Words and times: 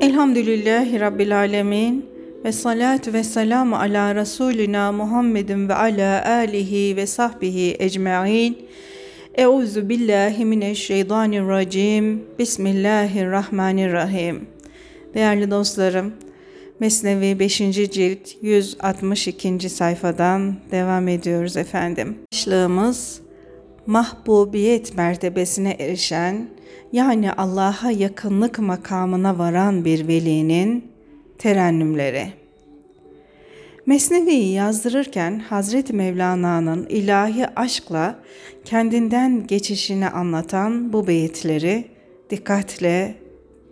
Elhamdülillahi 0.00 1.00
Rabbil 1.00 1.36
Alemin 1.38 2.06
ve 2.44 2.52
salatu 2.52 3.12
ve 3.12 3.24
selamu 3.24 3.76
ala 3.76 4.14
Resulina 4.14 4.92
Muhammedin 4.92 5.68
ve 5.68 5.74
ala 5.74 6.28
alihi 6.28 6.96
ve 6.96 7.06
sahbihi 7.06 7.76
ecma'in. 7.78 8.58
Euzu 9.36 9.88
billahi 9.88 10.44
mineşşeytanirracim. 10.44 12.24
Bismillahirrahmanirrahim. 12.38 14.46
Değerli 15.14 15.50
dostlarım, 15.50 16.12
Mesnevi 16.80 17.38
5. 17.38 17.58
cilt 17.58 18.28
162. 18.42 19.68
sayfadan 19.68 20.54
devam 20.70 21.08
ediyoruz 21.08 21.56
efendim. 21.56 22.18
Başlığımız 22.32 23.20
mahbubiyet 23.86 24.96
mertebesine 24.96 25.76
erişen 25.78 26.48
yani 26.92 27.32
Allah'a 27.32 27.90
yakınlık 27.90 28.58
makamına 28.58 29.38
varan 29.38 29.84
bir 29.84 30.08
velinin 30.08 30.84
terennümleri. 31.38 32.43
Mesnevi'yi 33.86 34.52
yazdırırken 34.52 35.38
Hazreti 35.38 35.92
Mevlana'nın 35.92 36.86
ilahi 36.86 37.46
aşkla 37.56 38.18
kendinden 38.64 39.46
geçişini 39.46 40.08
anlatan 40.08 40.92
bu 40.92 41.06
beyitleri 41.06 41.84
dikkatle 42.30 43.14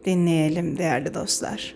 dinleyelim 0.04 0.78
değerli 0.78 1.14
dostlar. 1.14 1.74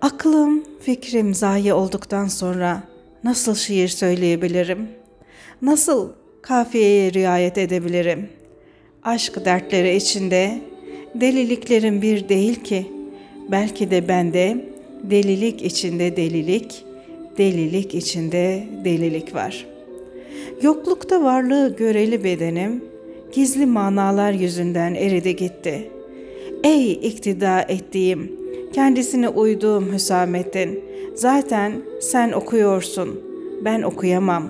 Aklım, 0.00 0.64
fikrim 0.80 1.34
zayi 1.34 1.72
olduktan 1.72 2.26
sonra 2.26 2.82
nasıl 3.24 3.54
şiir 3.54 3.88
söyleyebilirim? 3.88 4.88
Nasıl 5.62 6.12
kafiyeye 6.42 7.12
riayet 7.12 7.58
edebilirim? 7.58 8.28
Aşk 9.02 9.44
dertleri 9.44 9.96
içinde 9.96 10.60
deliliklerin 11.14 12.02
bir 12.02 12.28
değil 12.28 12.54
ki. 12.54 12.86
Belki 13.50 13.90
de 13.90 14.08
bende 14.08 14.75
delilik 15.02 15.62
içinde 15.62 16.16
delilik, 16.16 16.84
delilik 17.38 17.94
içinde 17.94 18.64
delilik 18.84 19.34
var. 19.34 19.66
Yoklukta 20.62 21.22
varlığı 21.22 21.76
göreli 21.76 22.24
bedenim, 22.24 22.84
gizli 23.32 23.66
manalar 23.66 24.32
yüzünden 24.32 24.94
eridi 24.94 25.36
gitti. 25.36 25.90
Ey 26.64 26.92
iktida 26.92 27.60
ettiğim, 27.60 28.32
kendisine 28.72 29.28
uyduğum 29.28 29.92
Hüsamettin, 29.92 30.84
zaten 31.14 31.72
sen 32.00 32.32
okuyorsun, 32.32 33.20
ben 33.64 33.82
okuyamam. 33.82 34.48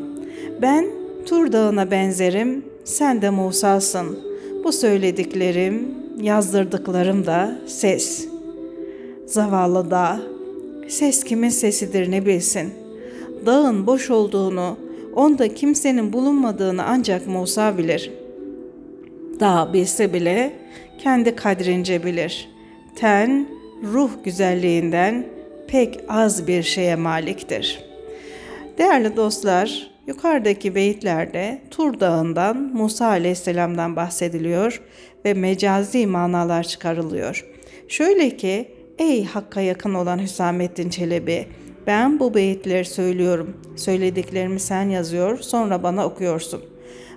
Ben 0.62 0.86
Tur 1.26 1.52
Dağı'na 1.52 1.90
benzerim, 1.90 2.64
sen 2.84 3.22
de 3.22 3.30
Musa'sın. 3.30 4.18
Bu 4.64 4.72
söylediklerim, 4.72 5.88
yazdırdıklarım 6.20 7.26
da 7.26 7.58
ses. 7.66 8.28
Zavallı 9.26 9.90
dağ, 9.90 10.20
ses 10.88 11.24
kimin 11.24 11.48
sesidir 11.48 12.10
ne 12.10 12.26
bilsin. 12.26 12.74
Dağın 13.46 13.86
boş 13.86 14.10
olduğunu, 14.10 14.76
onda 15.14 15.54
kimsenin 15.54 16.12
bulunmadığını 16.12 16.84
ancak 16.84 17.26
Musa 17.26 17.78
bilir. 17.78 18.10
Dağ 19.40 19.70
bilse 19.72 20.12
bile 20.12 20.52
kendi 20.98 21.36
kadrince 21.36 22.04
bilir. 22.04 22.48
Ten, 22.96 23.48
ruh 23.92 24.10
güzelliğinden 24.24 25.26
pek 25.68 26.00
az 26.08 26.46
bir 26.46 26.62
şeye 26.62 26.96
maliktir. 26.96 27.84
Değerli 28.78 29.16
dostlar, 29.16 29.90
yukarıdaki 30.06 30.74
beyitlerde 30.74 31.58
Tur 31.70 32.00
Dağı'ndan 32.00 32.56
Musa 32.56 33.06
Aleyhisselam'dan 33.06 33.96
bahsediliyor 33.96 34.82
ve 35.24 35.34
mecazi 35.34 36.06
manalar 36.06 36.62
çıkarılıyor. 36.64 37.46
Şöyle 37.88 38.36
ki, 38.36 38.75
ey 38.98 39.24
Hakk'a 39.24 39.60
yakın 39.60 39.94
olan 39.94 40.18
Hüsamettin 40.18 40.90
Çelebi, 40.90 41.48
ben 41.86 42.20
bu 42.20 42.34
beyitleri 42.34 42.84
söylüyorum. 42.84 43.56
Söylediklerimi 43.76 44.60
sen 44.60 44.88
yazıyor, 44.88 45.38
sonra 45.38 45.82
bana 45.82 46.06
okuyorsun. 46.06 46.64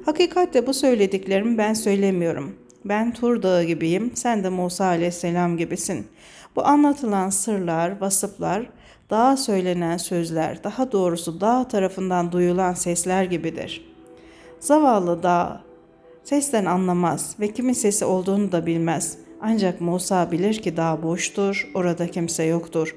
Hakikatte 0.05 0.67
bu 0.67 0.73
söylediklerimi 0.73 1.57
ben 1.57 1.73
söylemiyorum. 1.73 2.55
Ben 2.85 3.13
Tur 3.13 3.43
Dağı 3.43 3.63
gibiyim, 3.63 4.11
sen 4.15 4.43
de 4.43 4.49
Musa 4.49 4.85
Aleyhisselam 4.85 5.57
gibisin. 5.57 6.07
Bu 6.55 6.65
anlatılan 6.65 7.29
sırlar, 7.29 8.01
vasıflar, 8.01 8.69
daha 9.09 9.37
söylenen 9.37 9.97
sözler, 9.97 10.63
daha 10.63 10.91
doğrusu 10.91 11.41
dağ 11.41 11.67
tarafından 11.67 12.31
duyulan 12.31 12.73
sesler 12.73 13.23
gibidir. 13.23 13.85
Zavallı 14.59 15.23
dağ, 15.23 15.61
sesten 16.23 16.65
anlamaz 16.65 17.35
ve 17.39 17.47
kimin 17.47 17.73
sesi 17.73 18.05
olduğunu 18.05 18.51
da 18.51 18.65
bilmez. 18.65 19.17
Ancak 19.41 19.81
Musa 19.81 20.31
bilir 20.31 20.53
ki 20.53 20.77
dağ 20.77 21.03
boştur, 21.03 21.71
orada 21.73 22.07
kimse 22.07 22.43
yoktur. 22.43 22.95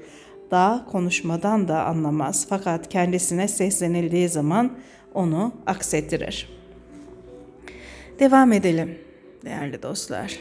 Dağ 0.51 0.85
konuşmadan 0.91 1.67
da 1.67 1.83
anlamaz 1.83 2.45
fakat 2.49 2.89
kendisine 2.89 3.47
seslenildiği 3.47 4.29
zaman 4.29 4.71
onu 5.13 5.53
aksettirir. 5.65 6.49
Devam 8.19 8.51
edelim 8.51 8.97
değerli 9.45 9.83
dostlar. 9.83 10.39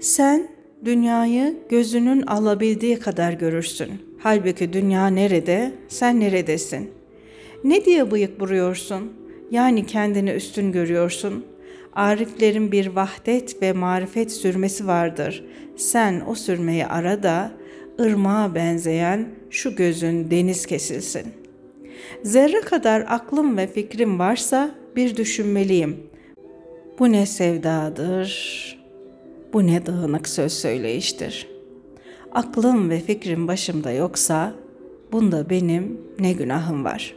Sen 0.00 0.48
dünyayı 0.84 1.56
gözünün 1.68 2.22
alabildiği 2.22 2.98
kadar 2.98 3.32
görürsün. 3.32 3.90
Halbuki 4.18 4.72
dünya 4.72 5.06
nerede, 5.06 5.72
sen 5.88 6.20
neredesin? 6.20 6.90
Ne 7.64 7.84
diye 7.84 8.10
bıyık 8.10 8.40
buruyorsun? 8.40 9.12
Yani 9.50 9.86
kendini 9.86 10.30
üstün 10.30 10.72
görüyorsun. 10.72 11.44
Ariflerin 11.92 12.72
bir 12.72 12.86
vahdet 12.86 13.62
ve 13.62 13.72
marifet 13.72 14.32
sürmesi 14.32 14.86
vardır. 14.86 15.44
Sen 15.76 16.22
o 16.26 16.34
sürmeyi 16.34 16.86
ara 16.86 17.22
da 17.22 17.50
ırmağa 18.00 18.54
benzeyen 18.54 19.28
şu 19.50 19.76
gözün 19.76 20.30
deniz 20.30 20.66
kesilsin. 20.66 21.26
Zerre 22.22 22.60
kadar 22.60 23.04
aklım 23.08 23.56
ve 23.56 23.66
fikrim 23.66 24.18
varsa 24.18 24.70
bir 24.96 25.16
düşünmeliyim. 25.16 25.96
Bu 26.98 27.12
ne 27.12 27.26
sevdadır, 27.26 28.30
bu 29.52 29.66
ne 29.66 29.86
dağınık 29.86 30.28
söz 30.28 30.52
söyleyiştir. 30.52 31.48
Aklım 32.32 32.90
ve 32.90 33.00
fikrim 33.00 33.48
başımda 33.48 33.92
yoksa 33.92 34.52
bunda 35.12 35.50
benim 35.50 36.00
ne 36.18 36.32
günahım 36.32 36.84
var. 36.84 37.14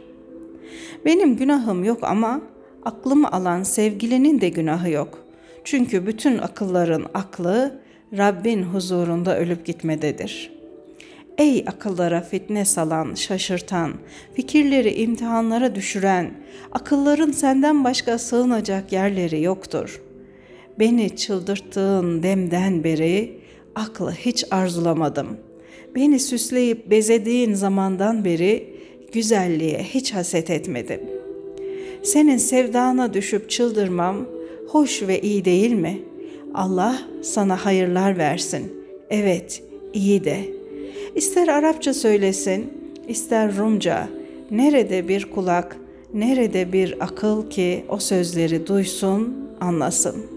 Benim 1.04 1.36
günahım 1.36 1.84
yok 1.84 1.98
ama 2.02 2.40
aklımı 2.84 3.32
alan 3.32 3.62
sevgilinin 3.62 4.40
de 4.40 4.48
günahı 4.48 4.90
yok. 4.90 5.24
Çünkü 5.64 6.06
bütün 6.06 6.38
akılların 6.38 7.06
aklı 7.14 7.80
Rabbin 8.18 8.62
huzurunda 8.62 9.38
ölüp 9.38 9.66
gitmededir. 9.66 10.52
Ey 11.38 11.64
akıllara 11.66 12.20
fitne 12.20 12.64
salan, 12.64 13.14
şaşırtan, 13.14 13.92
fikirleri 14.34 14.94
imtihanlara 14.94 15.74
düşüren, 15.74 16.34
akılların 16.72 17.30
senden 17.30 17.84
başka 17.84 18.18
sığınacak 18.18 18.92
yerleri 18.92 19.42
yoktur. 19.42 20.00
Beni 20.78 21.16
çıldırttığın 21.16 22.22
demden 22.22 22.84
beri 22.84 23.40
aklı 23.74 24.12
hiç 24.12 24.44
arzulamadım. 24.50 25.36
Beni 25.94 26.20
süsleyip 26.20 26.90
bezediğin 26.90 27.54
zamandan 27.54 28.24
beri 28.24 28.74
güzelliğe 29.12 29.82
hiç 29.82 30.14
haset 30.14 30.50
etmedim. 30.50 31.23
Senin 32.04 32.36
sevdana 32.36 33.14
düşüp 33.14 33.50
çıldırmam 33.50 34.16
hoş 34.68 35.02
ve 35.02 35.20
iyi 35.20 35.44
değil 35.44 35.72
mi? 35.72 35.98
Allah 36.54 36.98
sana 37.22 37.64
hayırlar 37.64 38.18
versin. 38.18 38.72
Evet, 39.10 39.62
iyi 39.92 40.24
de. 40.24 40.38
İster 41.14 41.48
Arapça 41.48 41.94
söylesin, 41.94 42.72
ister 43.08 43.56
Rumca. 43.56 44.08
Nerede 44.50 45.08
bir 45.08 45.30
kulak, 45.30 45.76
nerede 46.14 46.72
bir 46.72 47.04
akıl 47.04 47.50
ki 47.50 47.84
o 47.88 47.98
sözleri 47.98 48.66
duysun, 48.66 49.34
anlasın.'' 49.60 50.34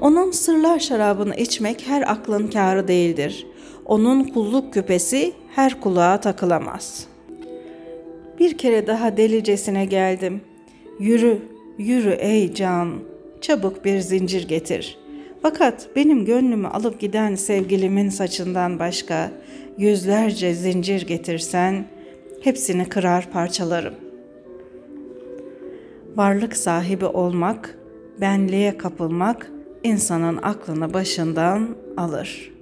Onun 0.00 0.30
sırlar 0.30 0.78
şarabını 0.78 1.34
içmek 1.34 1.86
her 1.86 2.10
aklın 2.12 2.48
kârı 2.48 2.88
değildir. 2.88 3.46
Onun 3.86 4.24
kulluk 4.24 4.74
küpesi 4.74 5.32
her 5.54 5.80
kulağa 5.80 6.20
takılamaz. 6.20 7.06
Bir 8.38 8.58
kere 8.58 8.86
daha 8.86 9.16
delicesine 9.16 9.84
geldim. 9.84 10.40
Yürü, 10.98 11.38
yürü 11.78 12.10
ey 12.10 12.54
can, 12.54 12.94
çabuk 13.40 13.84
bir 13.84 14.00
zincir 14.00 14.48
getir. 14.48 14.98
Fakat 15.42 15.88
benim 15.96 16.24
gönlümü 16.24 16.68
alıp 16.68 17.00
giden 17.00 17.34
sevgilimin 17.34 18.08
saçından 18.08 18.78
başka 18.78 19.30
yüzlerce 19.78 20.54
zincir 20.54 21.06
getirsen 21.06 21.84
hepsini 22.40 22.88
kırar 22.88 23.30
parçalarım. 23.30 23.94
Varlık 26.16 26.56
sahibi 26.56 27.06
olmak, 27.06 27.78
benliğe 28.20 28.78
kapılmak 28.78 29.50
insanın 29.82 30.38
aklını 30.42 30.94
başından 30.94 31.68
alır. 31.96 32.52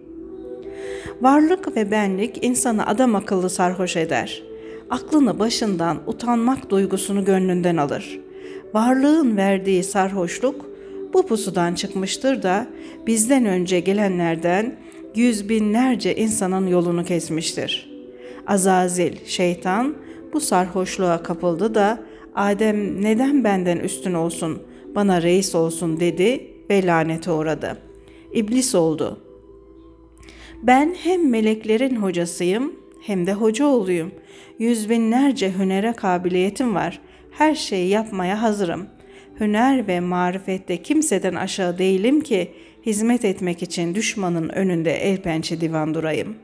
Varlık 1.21 1.77
ve 1.77 1.91
benlik 1.91 2.45
insanı 2.45 2.87
adam 2.87 3.15
akıllı 3.15 3.51
sarhoş 3.51 3.97
eder. 3.97 4.52
Aklını 4.93 5.39
başından 5.39 5.99
utanmak 6.07 6.71
duygusunu 6.71 7.25
gönlünden 7.25 7.77
alır. 7.77 8.21
Varlığın 8.75 9.37
verdiği 9.37 9.85
sarhoşluk 9.85 10.67
bu 11.15 11.27
pusudan 11.27 11.75
çıkmıştır 11.75 12.43
da 12.43 12.67
bizden 13.07 13.47
önce 13.47 13.81
gelenlerden 13.81 14.77
yüz 15.15 15.49
binlerce 15.49 16.17
insanın 16.17 16.67
yolunu 16.67 17.05
kesmiştir. 17.05 17.91
Azazil, 18.47 19.17
şeytan 19.27 19.95
bu 20.33 20.41
sarhoşluğa 20.41 21.23
kapıldı 21.23 21.75
da 21.75 22.03
Adem 22.35 23.03
neden 23.03 23.45
benden 23.45 23.79
üstün 23.79 24.15
olsun, 24.15 24.63
bana 24.95 25.23
reis 25.23 25.55
olsun 25.55 26.01
dedi 26.01 26.51
ve 26.71 26.87
lanete 26.87 27.31
uğradı. 27.31 27.79
İblis 28.33 28.75
oldu. 28.75 29.21
Ben 30.63 30.95
hem 31.03 31.31
meleklerin 31.31 31.97
hocasıyım 31.97 32.82
hem 33.07 33.27
de 33.27 33.33
hoca 33.33 33.67
oğluyum. 33.67 34.13
Yüz 34.59 34.91
binlerce 34.91 35.53
hünere 35.59 35.93
kabiliyetim 35.93 36.75
var. 36.75 37.01
Her 37.31 37.55
şeyi 37.55 37.89
yapmaya 37.89 38.43
hazırım. 38.43 38.87
Hüner 39.41 39.89
ve 39.89 40.01
marifette 40.01 40.83
kimseden 40.83 41.35
aşağı 41.35 41.79
değilim 41.79 42.21
ki 42.21 42.51
hizmet 42.87 43.25
etmek 43.25 43.63
için 43.63 43.95
düşmanın 43.95 44.49
önünde 44.49 44.93
el 44.93 45.23
pençe 45.23 45.61
divan 45.61 45.95
durayım. 45.95 46.37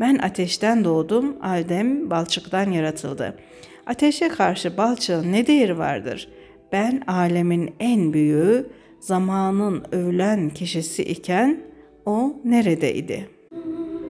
Ben 0.00 0.18
ateşten 0.18 0.84
doğdum, 0.84 1.36
Adem 1.42 2.10
balçıktan 2.10 2.70
yaratıldı. 2.70 3.38
Ateşe 3.86 4.28
karşı 4.28 4.76
balçığın 4.76 5.32
ne 5.32 5.46
değeri 5.46 5.78
vardır? 5.78 6.28
Ben 6.72 7.02
alemin 7.06 7.74
en 7.80 8.12
büyüğü, 8.12 8.70
zamanın 9.00 9.84
övülen 9.92 10.50
kişisi 10.50 11.02
iken 11.02 11.60
o 12.06 12.36
neredeydi? 12.44 13.28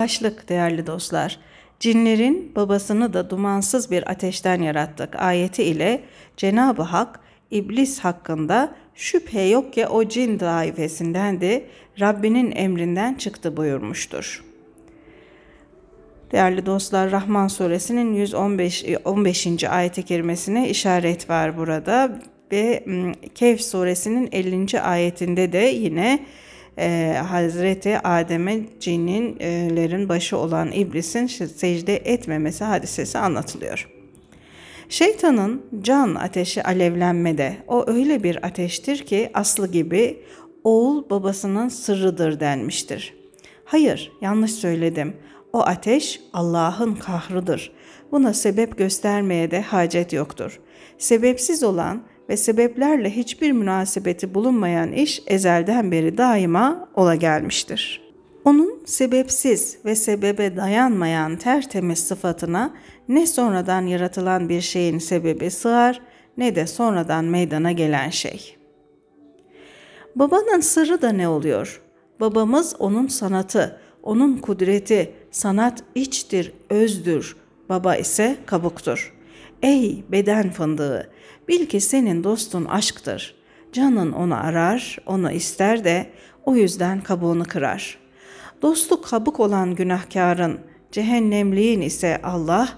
Başlık 0.01 0.49
değerli 0.49 0.87
dostlar. 0.87 1.41
Cinlerin 1.81 2.53
babasını 2.57 3.13
da 3.13 3.31
dumansız 3.31 3.91
bir 3.91 4.11
ateşten 4.11 4.63
yarattık 4.63 5.17
ayeti 5.17 5.63
ile 5.63 6.03
Cenab-ı 6.37 6.83
Hak 6.83 7.21
İblis 7.51 7.99
hakkında 7.99 8.75
şüphe 8.95 9.41
yok 9.43 9.73
ki 9.73 9.87
o 9.87 10.09
cin 10.09 10.41
de 10.41 11.65
Rabbinin 12.01 12.53
emrinden 12.57 13.15
çıktı 13.15 13.57
buyurmuştur. 13.57 14.45
Değerli 16.33 16.67
dostlar 16.67 17.11
Rahman 17.11 17.49
suresinin 17.49 18.15
115 18.15 18.85
15. 19.05 19.65
ayet-i 19.65 20.03
kerimesine 20.03 20.69
işaret 20.69 21.31
var 21.31 21.59
burada 21.59 22.21
ve 22.53 22.85
Kehf 23.35 23.61
suresinin 23.61 24.29
50. 24.33 24.81
ayetinde 24.81 25.53
de 25.53 25.59
yine 25.59 26.27
e, 26.79 27.17
Hazreti 27.29 27.99
Adem'e 27.99 28.61
cinlerin 28.81 30.09
başı 30.09 30.37
olan 30.37 30.73
iblisin 30.73 31.27
secde 31.27 31.97
etmemesi 31.97 32.65
hadisesi 32.65 33.19
anlatılıyor. 33.19 33.89
Şeytanın 34.89 35.63
can 35.83 36.15
ateşi 36.15 36.63
alevlenmede. 36.63 37.57
O 37.69 37.85
öyle 37.91 38.23
bir 38.23 38.47
ateştir 38.47 38.99
ki 38.99 39.31
aslı 39.35 39.73
gibi 39.73 40.23
oğul 40.65 41.11
babasının 41.11 41.69
sırrıdır 41.69 42.41
denmiştir. 42.41 43.15
Hayır, 43.65 44.13
yanlış 44.21 44.53
söyledim. 44.53 45.17
O 45.53 45.61
ateş 45.61 46.21
Allah'ın 46.33 46.95
kahrıdır. 46.95 47.73
Buna 48.13 48.35
sebep 48.35 48.79
göstermeye 48.79 49.51
de 49.51 49.61
hacet 49.61 50.13
yoktur. 50.13 50.61
Sebepsiz 50.99 51.63
olan 51.63 52.03
ve 52.29 52.37
sebeplerle 52.37 53.11
hiçbir 53.17 53.53
münasebeti 53.53 54.35
bulunmayan 54.35 54.93
iş 54.93 55.23
ezelden 55.27 55.93
beri 55.93 56.19
daima 56.19 56.89
ola 56.95 57.15
gelmiştir. 57.15 58.09
Onun 58.45 58.83
sebepsiz 58.87 59.79
ve 59.85 59.95
sebebe 59.95 60.57
dayanmayan 60.57 61.37
tertemiz 61.37 61.99
sıfatına 61.99 62.75
ne 63.09 63.27
sonradan 63.27 63.87
yaratılan 63.87 64.49
bir 64.49 64.61
şeyin 64.61 64.99
sebebi 64.99 65.51
sığar 65.51 66.01
ne 66.37 66.57
de 66.57 66.67
sonradan 66.67 67.25
meydana 67.25 67.73
gelen 67.73 68.11
şey. 68.11 68.57
Babanın 70.17 70.61
sırrı 70.61 71.03
da 71.03 71.13
ne 71.13 71.29
oluyor? 71.29 71.83
Babamız 72.21 72.77
onun 72.79 73.07
sanatı, 73.07 73.81
onun 74.03 74.37
kudreti, 74.37 75.13
sanat 75.31 75.83
içtir, 75.95 76.53
özdür. 76.71 77.37
Baba 77.69 77.97
ise 77.97 78.37
kabuktur. 78.47 79.18
Ey 79.63 80.05
beden 80.13 80.51
fındığı, 80.51 81.11
bil 81.49 81.67
ki 81.67 81.81
senin 81.81 82.25
dostun 82.25 82.65
aşktır. 82.65 83.35
Canın 83.73 84.13
onu 84.13 84.35
arar, 84.35 84.99
onu 85.07 85.33
ister 85.33 85.85
de 85.85 86.07
o 86.45 86.57
yüzden 86.57 87.01
kabuğunu 87.01 87.45
kırar. 87.45 87.99
Dostu 88.63 89.03
kabuk 89.03 89.41
olan 89.41 89.75
günahkarın, 89.75 90.59
cehennemliğin 90.93 91.81
ise 91.81 92.21
Allah 92.23 92.69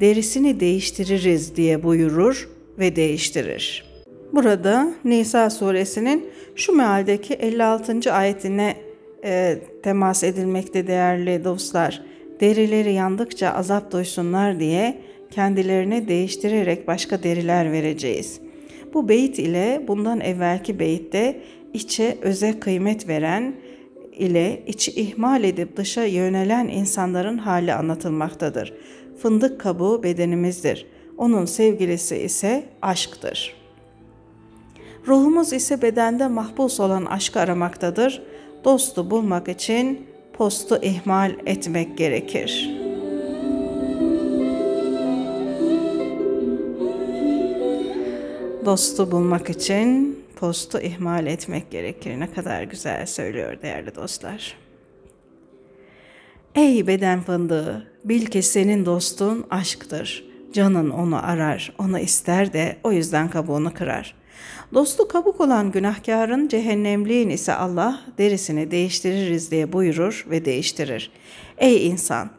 derisini 0.00 0.60
değiştiririz 0.60 1.56
diye 1.56 1.82
buyurur 1.82 2.48
ve 2.78 2.96
değiştirir. 2.96 3.84
Burada 4.32 4.90
Nisa 5.04 5.50
suresinin 5.50 6.30
şu 6.56 6.72
mealdeki 6.72 7.34
56. 7.34 8.12
ayetine 8.12 8.76
e, 9.24 9.58
temas 9.82 10.24
edilmekte 10.24 10.86
değerli 10.86 11.44
dostlar. 11.44 12.02
Derileri 12.40 12.92
yandıkça 12.92 13.50
azap 13.50 13.92
duysunlar 13.92 14.60
diye 14.60 15.07
kendilerine 15.30 16.08
değiştirerek 16.08 16.88
başka 16.88 17.22
deriler 17.22 17.72
vereceğiz. 17.72 18.40
Bu 18.94 19.08
beyit 19.08 19.38
ile 19.38 19.84
bundan 19.88 20.20
evvelki 20.20 20.78
beyitte 20.78 21.40
içe 21.74 22.18
öze 22.22 22.60
kıymet 22.60 23.08
veren 23.08 23.54
ile 24.12 24.62
içi 24.66 24.90
ihmal 24.90 25.44
edip 25.44 25.76
dışa 25.76 26.04
yönelen 26.04 26.68
insanların 26.68 27.38
hali 27.38 27.74
anlatılmaktadır. 27.74 28.74
Fındık 29.22 29.60
kabuğu 29.60 30.02
bedenimizdir. 30.02 30.86
Onun 31.18 31.44
sevgilisi 31.44 32.16
ise 32.16 32.64
aşktır. 32.82 33.54
Ruhumuz 35.06 35.52
ise 35.52 35.82
bedende 35.82 36.28
mahpus 36.28 36.80
olan 36.80 37.04
aşkı 37.04 37.40
aramaktadır. 37.40 38.22
Dostu 38.64 39.10
bulmak 39.10 39.48
için 39.48 40.06
postu 40.32 40.78
ihmal 40.82 41.32
etmek 41.46 41.98
gerekir. 41.98 42.87
Dostu 48.68 49.10
bulmak 49.10 49.50
için 49.50 50.18
postu 50.36 50.80
ihmal 50.80 51.26
etmek 51.26 51.70
gerekir. 51.70 52.20
Ne 52.20 52.30
kadar 52.30 52.62
güzel 52.62 53.06
söylüyor 53.06 53.62
değerli 53.62 53.94
dostlar. 53.94 54.56
Ey 56.54 56.86
beden 56.86 57.20
fındığı, 57.20 57.90
bil 58.04 58.26
ki 58.26 58.42
senin 58.42 58.86
dostun 58.86 59.46
aşktır. 59.50 60.24
Canın 60.52 60.90
onu 60.90 61.26
arar, 61.26 61.72
onu 61.78 61.98
ister 61.98 62.52
de 62.52 62.76
o 62.84 62.92
yüzden 62.92 63.30
kabuğunu 63.30 63.74
kırar. 63.74 64.14
Dostu 64.74 65.08
kabuk 65.08 65.40
olan 65.40 65.72
günahkarın 65.72 66.48
cehennemliğin 66.48 67.30
ise 67.30 67.54
Allah 67.54 68.00
derisini 68.18 68.70
değiştiririz 68.70 69.50
diye 69.50 69.72
buyurur 69.72 70.26
ve 70.30 70.44
değiştirir. 70.44 71.10
Ey 71.58 71.86
insan! 71.86 72.30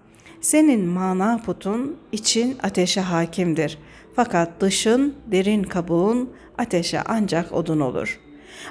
Senin 0.42 0.86
mana 0.86 1.42
putun 1.46 1.98
için 2.12 2.58
ateşe 2.64 3.02
hakimdir. 3.02 3.78
Fakat 4.16 4.62
dışın, 4.62 5.16
derin 5.32 5.64
kabuğun 5.64 6.30
ateşe 6.58 7.02
ancak 7.06 7.52
odun 7.52 7.80
olur. 7.80 8.20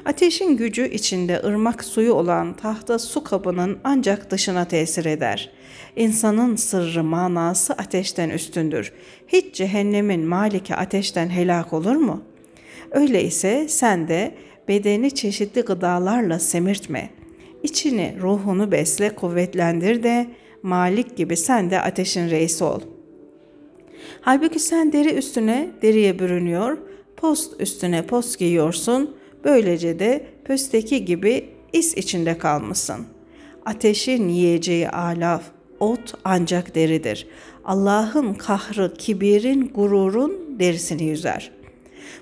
Ateşin 0.05 0.57
gücü 0.57 0.89
içinde 0.89 1.43
ırmak 1.45 1.85
suyu 1.85 2.13
olan 2.13 2.57
tahta 2.57 2.99
su 2.99 3.25
kabının 3.25 3.79
ancak 3.85 4.31
dışına 4.31 4.65
tesir 4.65 5.05
eder. 5.05 5.51
İnsanın 5.97 6.57
sırrı 6.57 7.05
manası 7.05 7.73
ateşten 7.73 8.31
üstündür. 8.31 8.93
Hiç 9.29 9.55
cehennemin 9.55 10.21
maliki 10.21 10.75
ateşten 10.75 11.29
helak 11.29 11.73
olur 11.73 11.97
mu? 11.97 12.23
Öyleyse 12.91 13.69
sen 13.69 14.09
de 14.09 14.35
bedeni 14.69 15.15
çeşitli 15.15 15.61
gıdalarla 15.61 16.39
semirtme. 16.39 17.11
İçini, 17.63 18.17
ruhunu 18.21 18.73
besle, 18.73 19.15
kuvvetlendir 19.15 20.03
de 20.03 20.27
Malik 20.63 21.17
gibi 21.17 21.37
sen 21.37 21.71
de 21.71 21.81
ateşin 21.81 22.31
reisi 22.31 22.65
ol. 22.65 22.81
Halbuki 24.21 24.59
sen 24.59 24.93
deri 24.93 25.15
üstüne 25.15 25.71
deriye 25.83 26.19
bürünüyor, 26.19 26.79
post 27.17 27.61
üstüne 27.61 28.07
post 28.07 28.39
giyiyorsun, 28.39 29.17
böylece 29.45 29.99
de 29.99 30.27
pösteki 30.45 31.05
gibi 31.05 31.49
is 31.73 31.97
içinde 31.97 32.39
kalmışsın. 32.39 33.07
Ateşin 33.67 34.29
yiyeceği 34.29 34.89
alaf, 34.89 35.43
ot 35.81 36.15
ancak 36.25 36.75
deridir. 36.75 37.27
Allah'ın 37.65 38.35
kahrı, 38.35 38.95
kibirin, 38.99 39.71
gururun 39.75 40.59
derisini 40.59 41.05
yüzer. 41.05 41.51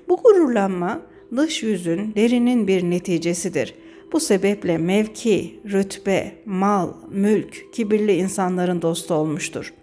Bu 0.09 0.16
gururlanma 0.16 1.00
dış 1.37 1.62
yüzün 1.62 2.14
derinin 2.14 2.66
bir 2.68 2.83
neticesidir. 2.83 3.75
Bu 4.12 4.21
sebeple 4.21 4.78
mevki, 4.78 5.61
rütbe, 5.73 6.33
mal, 6.47 6.92
mülk, 7.11 7.73
kibirli 7.73 8.16
insanların 8.16 8.83
dostu 8.83 9.14
olmuştur. 9.14 9.75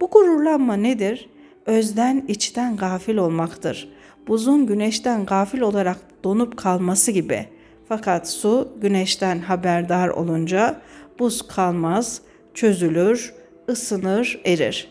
Bu 0.00 0.10
gururlanma 0.10 0.74
nedir? 0.76 1.28
Özden 1.66 2.24
içten 2.28 2.76
gafil 2.76 3.16
olmaktır. 3.16 3.88
Buzun 4.28 4.66
güneşten 4.66 5.26
gafil 5.26 5.60
olarak 5.60 5.98
donup 6.24 6.56
kalması 6.56 7.10
gibi. 7.10 7.46
Fakat 7.88 8.28
su 8.28 8.72
güneşten 8.80 9.38
haberdar 9.38 10.08
olunca 10.08 10.80
buz 11.18 11.48
kalmaz, 11.48 12.20
çözülür, 12.54 13.34
ısınır, 13.68 14.40
erir. 14.44 14.88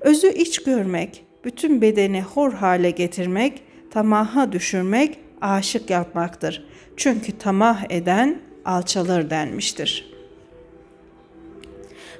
Özü 0.00 0.28
iç 0.28 0.62
görmek, 0.62 1.24
bütün 1.44 1.80
bedeni 1.80 2.22
hor 2.22 2.52
hale 2.52 2.90
getirmek, 2.90 3.62
tamaha 3.90 4.52
düşürmek, 4.52 5.18
aşık 5.40 5.90
yapmaktır. 5.90 6.64
Çünkü 6.96 7.38
tamah 7.38 7.84
eden 7.90 8.38
alçalır 8.64 9.30
denmiştir. 9.30 10.15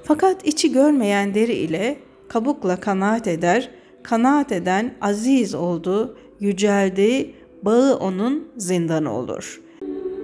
Fakat 0.06 0.46
içi 0.46 0.72
görmeyen 0.72 1.34
deri 1.34 1.52
ile 1.52 1.96
kabukla 2.28 2.76
kanaat 2.76 3.26
eder, 3.26 3.70
kanaat 4.02 4.52
eden 4.52 4.94
aziz 5.00 5.54
oldu, 5.54 6.16
yüceldi, 6.40 7.34
bağı 7.62 7.96
onun 7.96 8.48
zindanı 8.56 9.16
olur. 9.16 9.60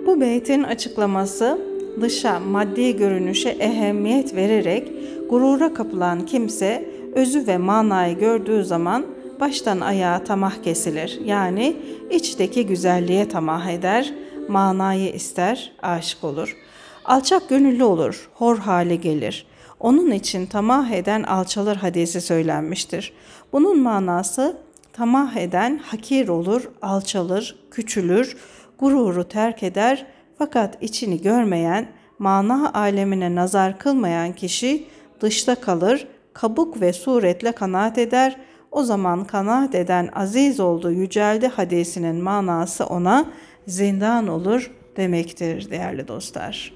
Bu 0.06 0.20
beytin 0.20 0.62
açıklaması 0.62 1.58
dışa 2.00 2.40
maddi 2.40 2.96
görünüşe 2.96 3.48
ehemmiyet 3.48 4.34
vererek 4.34 4.92
gurura 5.30 5.74
kapılan 5.74 6.26
kimse 6.26 6.88
özü 7.14 7.46
ve 7.46 7.58
manayı 7.58 8.18
gördüğü 8.18 8.64
zaman 8.64 9.06
baştan 9.40 9.80
ayağa 9.80 10.24
tamah 10.24 10.62
kesilir. 10.62 11.20
Yani 11.24 11.76
içteki 12.10 12.66
güzelliğe 12.66 13.28
tamah 13.28 13.66
eder, 13.66 14.14
manayı 14.48 15.12
ister, 15.12 15.72
aşık 15.82 16.24
olur. 16.24 16.56
Alçak 17.04 17.48
gönüllü 17.48 17.84
olur, 17.84 18.30
hor 18.34 18.58
hale 18.58 18.96
gelir. 18.96 19.46
Onun 19.82 20.10
için 20.10 20.46
tamah 20.46 20.90
eden 20.90 21.22
alçalır 21.22 21.76
hadisi 21.76 22.20
söylenmiştir. 22.20 23.12
Bunun 23.52 23.80
manası 23.80 24.56
tamah 24.92 25.36
eden 25.36 25.78
hakir 25.78 26.28
olur, 26.28 26.70
alçalır, 26.82 27.56
küçülür, 27.70 28.36
gururu 28.78 29.28
terk 29.28 29.62
eder 29.62 30.06
fakat 30.38 30.82
içini 30.82 31.22
görmeyen, 31.22 31.88
mana 32.18 32.72
alemine 32.72 33.34
nazar 33.34 33.78
kılmayan 33.78 34.32
kişi 34.32 34.86
dışta 35.20 35.54
kalır, 35.54 36.08
kabuk 36.32 36.80
ve 36.80 36.92
suretle 36.92 37.52
kanaat 37.52 37.98
eder. 37.98 38.36
O 38.70 38.82
zaman 38.82 39.24
kanaat 39.24 39.74
eden 39.74 40.10
aziz 40.14 40.60
oldu, 40.60 40.90
yüceldi 40.90 41.48
hadisinin 41.48 42.16
manası 42.16 42.86
ona 42.86 43.24
zindan 43.66 44.28
olur 44.28 44.70
demektir 44.96 45.70
değerli 45.70 46.08
dostlar. 46.08 46.72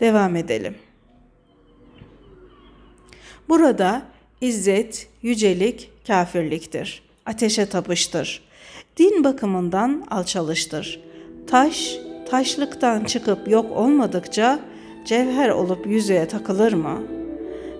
Devam 0.00 0.36
edelim. 0.36 0.87
Burada 3.48 4.02
izzet, 4.40 5.08
yücelik 5.22 5.90
kafirliktir. 6.06 7.02
Ateşe 7.26 7.66
tapıştır. 7.66 8.42
Din 8.96 9.24
bakımından 9.24 10.06
alçalıştır. 10.10 11.00
Taş, 11.46 11.96
taşlıktan 12.30 13.04
çıkıp 13.04 13.48
yok 13.48 13.76
olmadıkça 13.76 14.60
cevher 15.04 15.48
olup 15.48 15.86
yüzüğe 15.86 16.28
takılır 16.28 16.72
mı? 16.72 17.02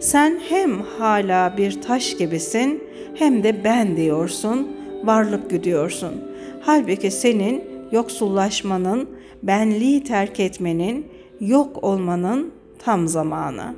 Sen 0.01 0.41
hem 0.49 0.83
hala 0.83 1.57
bir 1.57 1.83
taş 1.83 2.17
gibisin 2.17 2.85
hem 3.15 3.43
de 3.43 3.65
ben 3.65 3.97
diyorsun, 3.97 4.77
varlık 5.05 5.51
güdüyorsun. 5.51 6.13
Halbuki 6.61 7.11
senin 7.11 7.65
yoksullaşmanın, 7.93 9.09
benliği 9.43 10.05
terk 10.05 10.41
etmenin, 10.41 11.07
yok 11.41 11.85
olmanın 11.85 12.53
tam 12.79 13.09
zamanı. 13.09 13.75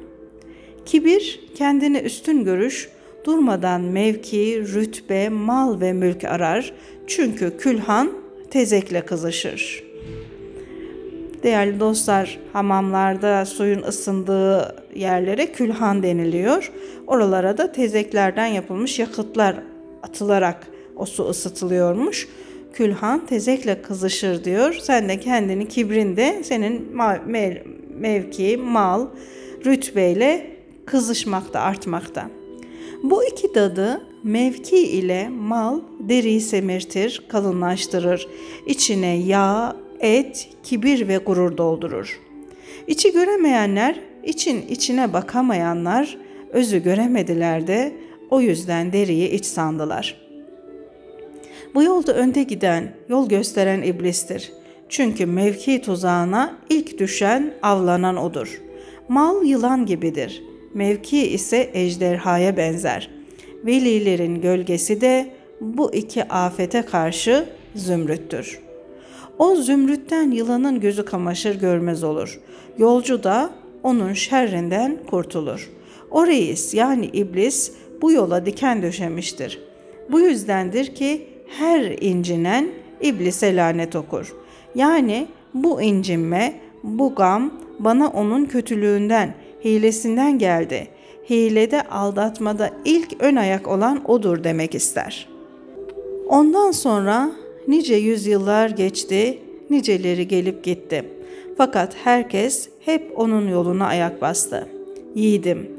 Kibir, 0.90 1.40
kendini 1.54 1.99
üstün 1.99 2.44
görüş, 2.44 2.88
durmadan 3.25 3.80
mevki, 3.80 4.64
rütbe, 4.75 5.28
mal 5.28 5.80
ve 5.80 5.92
mülk 5.92 6.25
arar. 6.25 6.73
Çünkü 7.06 7.56
külhan 7.56 8.12
tezekle 8.50 9.00
kızışır. 9.00 9.85
Değerli 11.42 11.80
dostlar, 11.80 12.38
hamamlarda 12.52 13.47
suyun 13.47 13.82
ısındığı 13.82 14.76
yerlere 14.94 15.52
külhan 15.52 16.02
deniliyor. 16.02 16.73
Oralara 17.06 17.59
da 17.59 17.73
tezeklerden 17.73 18.47
yapılmış 18.47 18.99
yakıtlar 18.99 19.56
atılarak 20.02 20.66
o 20.97 21.06
su 21.06 21.28
ısıtılıyormuş. 21.28 22.28
Külhan 22.73 23.26
tezekle 23.26 23.82
kızışır 23.82 24.44
diyor. 24.44 24.78
Sen 24.82 25.09
de 25.09 25.20
kendini 25.20 25.68
kibrinde 25.68 26.40
senin 26.44 26.97
mevki, 27.97 28.56
mal, 28.56 29.06
rütbeyle 29.66 30.60
kızışmakta, 30.90 31.61
artmakta. 31.61 32.30
Bu 33.02 33.25
iki 33.25 33.54
dadı 33.54 34.00
mevki 34.25 34.78
ile 34.78 35.28
mal 35.28 35.80
deriyi 36.00 36.40
semirtir, 36.40 37.23
kalınlaştırır. 37.28 38.28
İçine 38.66 39.16
yağ, 39.16 39.76
et, 40.00 40.49
kibir 40.62 41.09
ve 41.09 41.16
gurur 41.16 41.56
doldurur. 41.56 42.20
İçi 42.87 43.12
göremeyenler, 43.12 44.00
için 44.25 44.66
içine 44.68 45.12
bakamayanlar 45.12 46.18
özü 46.52 46.82
göremediler 46.82 47.66
de 47.66 47.92
o 48.30 48.40
yüzden 48.40 48.92
deriyi 48.92 49.30
iç 49.30 49.44
sandılar. 49.44 50.20
Bu 51.75 51.82
yolda 51.82 52.14
önde 52.14 52.42
giden, 52.42 52.94
yol 53.09 53.28
gösteren 53.28 53.82
iblistir. 53.82 54.52
Çünkü 54.88 55.26
mevki 55.26 55.82
tuzağına 55.82 56.56
ilk 56.70 56.99
düşen, 56.99 57.54
avlanan 57.62 58.16
odur. 58.16 58.61
Mal 59.09 59.44
yılan 59.44 59.87
gibidir. 59.87 60.50
Mevki 60.75 61.27
ise 61.27 61.71
ejderhaya 61.75 62.57
benzer. 62.57 63.11
Velilerin 63.67 64.41
gölgesi 64.41 65.00
de 65.00 65.31
bu 65.61 65.95
iki 65.95 66.25
afete 66.29 66.83
karşı 66.83 67.47
zümrüttür. 67.75 68.61
O 69.39 69.57
zümrütten 69.57 70.31
yılanın 70.31 70.81
gözü 70.81 71.05
kamaşır 71.05 71.61
görmez 71.61 72.05
olur. 72.05 72.41
Yolcu 72.79 73.23
da 73.23 73.50
onun 73.83 74.12
şerrinden 74.12 74.99
kurtulur. 75.11 75.71
O 76.11 76.27
reis 76.27 76.75
yani 76.75 77.07
iblis 77.07 77.73
bu 78.03 78.12
yola 78.12 78.47
diken 78.47 78.83
döşemiştir. 78.83 79.61
Bu 80.11 80.21
yüzdendir 80.21 80.95
ki 80.95 81.27
her 81.59 81.81
incinen 81.81 82.69
iblise 83.00 83.57
lanet 83.57 83.97
okur. 83.97 84.35
Yani 84.75 85.27
bu 85.55 85.83
incinme, 85.83 86.55
bu 86.83 87.15
gam 87.15 87.55
bana 87.79 88.09
onun 88.09 88.45
kötülüğünden, 88.45 89.35
hilesinden 89.64 90.38
geldi. 90.38 90.88
Hilede 91.31 91.83
aldatmada 91.83 92.71
ilk 92.85 93.23
ön 93.23 93.37
ayak 93.37 93.69
olan 93.69 94.11
odur 94.11 94.45
demek 94.45 94.75
ister. 94.75 95.29
Ondan 96.29 96.71
sonra 96.71 97.31
nice 97.69 97.95
yüzyıllar 97.95 98.71
geçti, 98.71 99.38
niceleri 99.71 100.29
gelip 100.29 100.64
gitti. 100.64 101.05
Fakat 101.57 101.97
herkes 102.05 102.69
hep 102.81 103.12
onun 103.17 103.49
yoluna 103.49 103.87
ayak 103.87 104.23
bastı. 104.23 104.69
Yiğidim, 105.14 105.71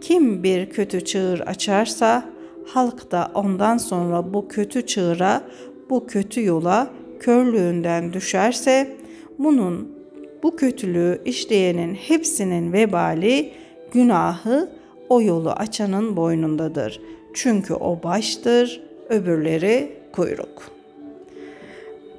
kim 0.00 0.42
bir 0.42 0.70
kötü 0.70 1.04
çığır 1.04 1.40
açarsa 1.40 2.24
halk 2.66 3.10
da 3.10 3.30
ondan 3.34 3.78
sonra 3.78 4.34
bu 4.34 4.48
kötü 4.48 4.86
çığıra, 4.86 5.42
bu 5.90 6.06
kötü 6.06 6.44
yola 6.44 6.90
körlüğünden 7.20 8.12
düşerse 8.12 8.96
bunun 9.38 9.97
bu 10.42 10.56
kötülüğü 10.56 11.22
işleyenin 11.24 11.94
hepsinin 11.94 12.72
vebali, 12.72 13.52
günahı 13.92 14.68
o 15.08 15.22
yolu 15.22 15.50
açanın 15.50 16.16
boynundadır. 16.16 17.00
Çünkü 17.34 17.74
o 17.74 18.02
baştır, 18.02 18.82
öbürleri 19.08 19.92
kuyruk. 20.12 20.70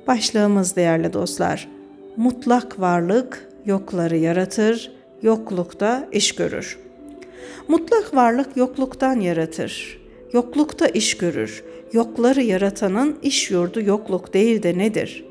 Başlığımız 0.08 0.76
değerli 0.76 1.14
dostlar. 1.14 1.68
Mutlak 2.18 2.80
varlık 2.80 3.50
yokları 3.66 4.18
yaratır, 4.18 4.92
yoklukta 5.22 6.08
iş 6.12 6.36
görür. 6.36 6.80
Mutlak 7.68 8.16
varlık 8.16 8.58
yokluktan 8.58 9.20
yaratır. 9.20 10.00
Yoklukta 10.34 10.88
iş 10.88 11.18
görür. 11.18 11.64
Yokları 11.94 12.42
yaratanın 12.42 13.20
iş 13.24 13.52
yurdu 13.52 13.82
yokluk 13.82 14.34
değil 14.34 14.64
de 14.64 14.78
nedir? 14.78 15.26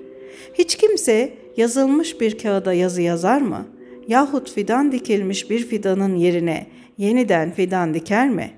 Hiç 0.54 0.76
kimse 0.76 1.32
yazılmış 1.58 2.20
bir 2.20 2.38
kağıda 2.38 2.72
yazı 2.72 3.02
yazar 3.02 3.40
mı? 3.40 3.66
Yahut 4.08 4.52
fidan 4.52 4.92
dikilmiş 4.92 5.50
bir 5.50 5.66
fidanın 5.66 6.16
yerine 6.16 6.66
yeniden 6.98 7.50
fidan 7.50 7.94
diker 7.94 8.28
mi? 8.28 8.50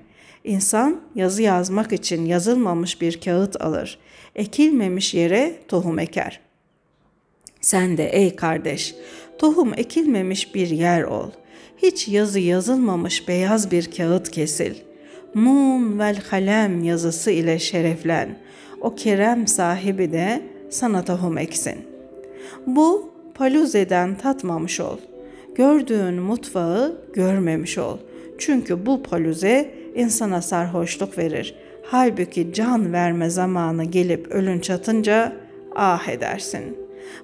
İnsan 0.43 1.01
yazı 1.15 1.41
yazmak 1.41 1.93
için 1.93 2.25
yazılmamış 2.25 3.01
bir 3.01 3.21
kağıt 3.21 3.61
alır. 3.61 3.99
Ekilmemiş 4.35 5.13
yere 5.13 5.55
tohum 5.67 5.99
eker. 5.99 6.39
Sen 7.61 7.97
de 7.97 8.09
ey 8.09 8.35
kardeş, 8.35 8.95
tohum 9.39 9.73
ekilmemiş 9.77 10.55
bir 10.55 10.69
yer 10.69 11.03
ol. 11.03 11.29
Hiç 11.77 12.07
yazı 12.07 12.39
yazılmamış 12.39 13.27
beyaz 13.27 13.71
bir 13.71 13.91
kağıt 13.91 14.31
kesil. 14.31 14.75
Nun 15.35 15.99
vel 15.99 16.21
kalem 16.29 16.83
yazısı 16.83 17.31
ile 17.31 17.59
şereflen. 17.59 18.37
O 18.81 18.95
kerem 18.95 19.47
sahibi 19.47 20.11
de 20.11 20.41
sana 20.69 21.05
tohum 21.05 21.37
eksin.'' 21.37 21.90
Bu 22.67 23.11
paluzeden 23.33 24.15
tatmamış 24.15 24.79
ol. 24.79 24.97
Gördüğün 25.55 26.13
mutfağı 26.13 26.97
görmemiş 27.13 27.77
ol. 27.77 27.97
Çünkü 28.37 28.85
bu 28.85 29.03
paluze 29.03 29.71
insana 29.95 30.41
sarhoşluk 30.41 31.17
verir. 31.17 31.55
Halbuki 31.83 32.53
can 32.53 32.93
verme 32.93 33.29
zamanı 33.29 33.83
gelip 33.83 34.27
ölün 34.27 34.59
çatınca 34.59 35.33
ah 35.75 36.07
edersin. 36.07 36.77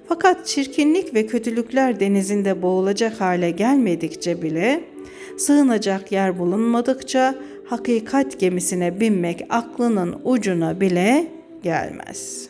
Fakat 0.08 0.46
çirkinlik 0.46 1.14
ve 1.14 1.26
kötülükler 1.26 2.00
denizinde 2.00 2.62
boğulacak 2.62 3.20
hale 3.20 3.50
gelmedikçe 3.50 4.42
bile, 4.42 4.84
sığınacak 5.38 6.12
yer 6.12 6.38
bulunmadıkça 6.38 7.34
hakikat 7.66 8.40
gemisine 8.40 9.00
binmek 9.00 9.46
aklının 9.50 10.20
ucuna 10.24 10.80
bile 10.80 11.26
gelmez. 11.62 12.48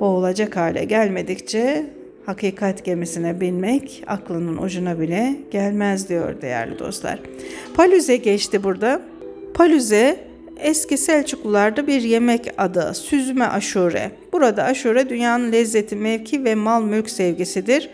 Boğulacak 0.00 0.56
hale 0.56 0.84
gelmedikçe 0.84 1.86
hakikat 2.26 2.84
gemisine 2.84 3.40
binmek 3.40 4.04
aklının 4.06 4.56
ucuna 4.56 5.00
bile 5.00 5.36
gelmez 5.50 6.08
diyor 6.08 6.42
değerli 6.42 6.78
dostlar. 6.78 7.18
Palüze 7.74 8.16
geçti 8.16 8.64
burada. 8.64 9.00
Palüze 9.54 10.28
eski 10.58 10.98
Selçuklularda 10.98 11.86
bir 11.86 12.02
yemek 12.02 12.54
adı 12.58 12.94
süzme 12.94 13.44
aşure. 13.44 14.10
Burada 14.32 14.64
aşure 14.64 15.08
dünyanın 15.08 15.52
lezzeti, 15.52 15.96
mevki 15.96 16.44
ve 16.44 16.54
mal 16.54 16.82
mülk 16.82 17.10
sevgisidir. 17.10 17.90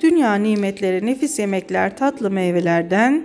Dünya 0.00 0.34
nimetleri, 0.34 1.06
nefis 1.06 1.38
yemekler, 1.38 1.96
tatlı 1.96 2.30
meyvelerden 2.30 3.22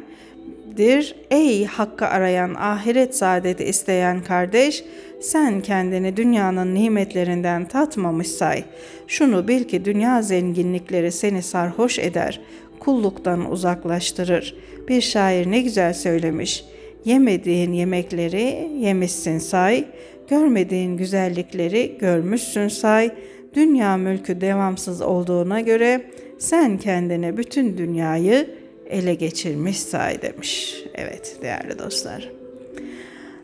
dir. 0.78 1.16
Ey 1.32 1.66
hakkı 1.66 2.06
arayan, 2.08 2.54
ahiret 2.54 3.16
saadeti 3.16 3.64
isteyen 3.64 4.24
kardeş, 4.24 4.84
sen 5.22 5.62
kendini 5.62 6.18
dünyanın 6.18 6.76
nimetlerinden 6.76 7.68
tatmamış 7.68 8.28
say. 8.28 8.64
Şunu 9.08 9.48
bil 9.48 9.64
ki 9.64 9.86
dünya 9.86 10.22
zenginlikleri 10.22 11.12
seni 11.12 11.42
sarhoş 11.42 12.00
eder, 12.00 12.42
kulluktan 12.80 13.52
uzaklaştırır. 13.52 14.56
Bir 14.88 15.02
şair 15.02 15.52
ne 15.52 15.62
güzel 15.62 15.94
söylemiş. 15.94 16.66
Yemediğin 17.06 17.72
yemekleri 17.72 18.70
yemişsin 18.80 19.38
say, 19.38 19.86
görmediğin 20.30 20.98
güzellikleri 20.98 21.98
görmüşsün 22.00 22.68
say. 22.68 23.12
Dünya 23.54 23.98
mülkü 23.98 24.42
devamsız 24.42 25.02
olduğuna 25.02 25.62
göre 25.62 26.02
sen 26.40 26.78
kendine 26.78 27.38
bütün 27.38 27.78
dünyayı 27.78 28.63
ele 28.94 29.14
geçirmiş 29.14 29.80
say 29.80 30.22
demiş. 30.22 30.76
Evet 30.94 31.38
değerli 31.42 31.80
dostlar. 31.80 32.30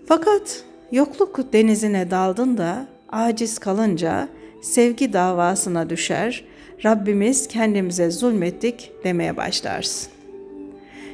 Fakat 0.05 0.63
yokluk 0.91 1.53
denizine 1.53 2.11
daldın 2.11 2.57
da 2.57 2.87
aciz 3.09 3.59
kalınca 3.59 4.29
sevgi 4.61 5.13
davasına 5.13 5.89
düşer, 5.89 6.43
Rabbimiz 6.85 7.47
kendimize 7.47 8.11
zulmettik 8.11 8.91
demeye 9.03 9.37
başlarsın. 9.37 10.11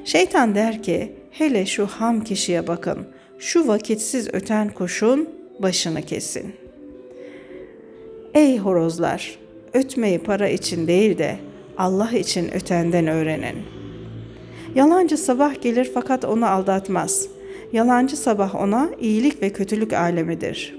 Şeytan 0.06 0.56
der 0.56 0.84
ki, 0.84 1.15
hele 1.32 1.65
şu 1.65 1.86
ham 1.86 2.24
kişiye 2.24 2.68
bakın, 2.68 3.08
şu 3.39 3.68
vakitsiz 3.68 4.34
öten 4.34 4.70
kuşun 4.70 5.30
başını 5.60 6.01
kesin. 6.01 6.56
Ey 8.34 8.58
horozlar, 8.58 9.39
ötmeyi 9.74 10.20
para 10.20 10.50
için 10.50 10.88
değil 10.88 11.18
de 11.18 11.38
Allah 11.77 12.12
için 12.12 12.54
ötenden 12.54 13.08
öğrenin.'' 13.08 13.75
Yalancı 14.75 15.17
sabah 15.17 15.62
gelir 15.62 15.91
fakat 15.94 16.25
onu 16.25 16.46
aldatmaz. 16.46 17.27
Yalancı 17.74 18.17
sabah 18.17 18.55
ona 18.55 18.89
iyilik 19.00 19.41
ve 19.41 19.50
kötülük 19.50 19.94
alemidir. 19.94 20.75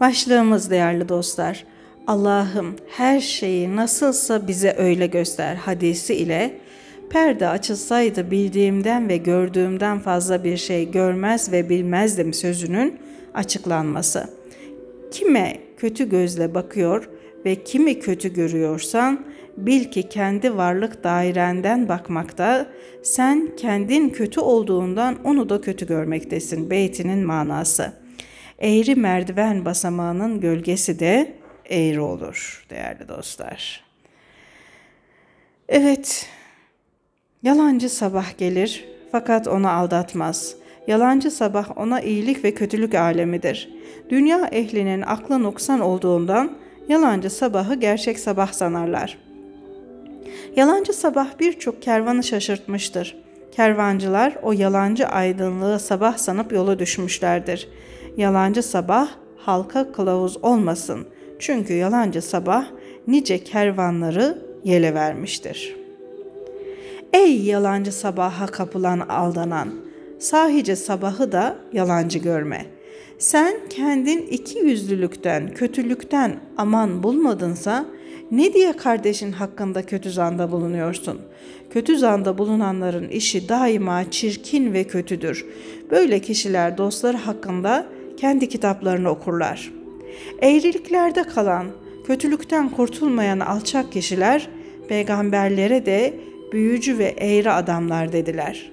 Başlığımız 0.00 0.70
değerli 0.70 1.08
dostlar. 1.08 1.64
Allah'ım 2.06 2.74
her 2.88 3.20
şeyi 3.20 3.76
nasılsa 3.76 4.48
bize 4.48 4.74
öyle 4.78 5.06
göster 5.06 5.54
hadisi 5.54 6.14
ile 6.14 6.58
perde 7.10 7.48
açılsaydı 7.48 8.30
bildiğimden 8.30 9.08
ve 9.08 9.16
gördüğümden 9.16 9.98
fazla 9.98 10.44
bir 10.44 10.56
şey 10.56 10.90
görmez 10.90 11.52
ve 11.52 11.68
bilmezdim 11.68 12.34
sözünün 12.34 12.98
açıklanması. 13.34 14.24
Kime 15.10 15.56
kötü 15.76 16.08
gözle 16.08 16.54
bakıyor 16.54 17.08
ve 17.44 17.64
kimi 17.64 18.00
kötü 18.00 18.34
görüyorsan 18.34 19.24
bil 19.56 19.84
ki 19.84 20.08
kendi 20.08 20.56
varlık 20.56 21.04
dairenden 21.04 21.88
bakmakta, 21.88 22.66
sen 23.02 23.56
kendin 23.56 24.08
kötü 24.08 24.40
olduğundan 24.40 25.16
onu 25.24 25.48
da 25.48 25.60
kötü 25.60 25.86
görmektesin. 25.86 26.70
Beytinin 26.70 27.26
manası. 27.26 27.92
Eğri 28.58 28.94
merdiven 28.94 29.64
basamağının 29.64 30.40
gölgesi 30.40 30.98
de 30.98 31.34
eğri 31.70 32.00
olur 32.00 32.66
değerli 32.70 33.08
dostlar. 33.08 33.84
Evet, 35.68 36.28
yalancı 37.42 37.88
sabah 37.88 38.38
gelir 38.38 38.84
fakat 39.12 39.48
onu 39.48 39.68
aldatmaz. 39.68 40.54
Yalancı 40.86 41.30
sabah 41.30 41.78
ona 41.78 42.00
iyilik 42.00 42.44
ve 42.44 42.54
kötülük 42.54 42.94
alemidir. 42.94 43.70
Dünya 44.10 44.46
ehlinin 44.46 45.02
aklı 45.02 45.42
noksan 45.42 45.80
olduğundan 45.80 46.58
yalancı 46.88 47.30
sabahı 47.30 47.74
gerçek 47.74 48.18
sabah 48.18 48.52
sanarlar. 48.52 49.18
Yalancı 50.56 50.92
sabah 50.92 51.38
birçok 51.40 51.82
kervanı 51.82 52.22
şaşırtmıştır. 52.22 53.16
Kervancılar 53.52 54.36
o 54.42 54.52
yalancı 54.52 55.06
aydınlığı 55.06 55.80
sabah 55.80 56.16
sanıp 56.16 56.52
yola 56.52 56.78
düşmüşlerdir. 56.78 57.68
Yalancı 58.16 58.62
sabah 58.62 59.08
halka 59.36 59.92
kılavuz 59.92 60.36
olmasın. 60.36 61.06
Çünkü 61.38 61.74
yalancı 61.74 62.22
sabah 62.22 62.66
nice 63.06 63.44
kervanları 63.44 64.38
yele 64.64 64.94
vermiştir. 64.94 65.76
Ey 67.12 67.42
yalancı 67.42 67.92
sabaha 67.92 68.46
kapılan 68.46 69.00
aldanan, 69.00 69.68
sahice 70.18 70.76
sabahı 70.76 71.32
da 71.32 71.56
yalancı 71.72 72.18
görme. 72.18 72.66
Sen 73.18 73.54
kendin 73.70 74.26
iki 74.26 74.58
yüzlülükten, 74.58 75.54
kötülükten 75.54 76.40
aman 76.56 77.02
bulmadınsa 77.02 77.86
ne 78.30 78.52
diye 78.54 78.72
kardeşin 78.72 79.32
hakkında 79.32 79.86
kötü 79.86 80.10
zanda 80.10 80.52
bulunuyorsun? 80.52 81.20
Kötü 81.70 81.98
zanda 81.98 82.38
bulunanların 82.38 83.08
işi 83.08 83.48
daima 83.48 84.10
çirkin 84.10 84.72
ve 84.72 84.84
kötüdür. 84.84 85.46
Böyle 85.90 86.20
kişiler 86.20 86.78
dostları 86.78 87.16
hakkında 87.16 87.86
kendi 88.16 88.48
kitaplarını 88.48 89.10
okurlar. 89.10 89.72
Eğriliklerde 90.42 91.22
kalan, 91.22 91.66
kötülükten 92.06 92.68
kurtulmayan 92.68 93.40
alçak 93.40 93.92
kişiler 93.92 94.48
peygamberlere 94.88 95.86
de 95.86 96.14
büyücü 96.52 96.98
ve 96.98 97.14
eğri 97.18 97.50
adamlar 97.50 98.12
dediler. 98.12 98.72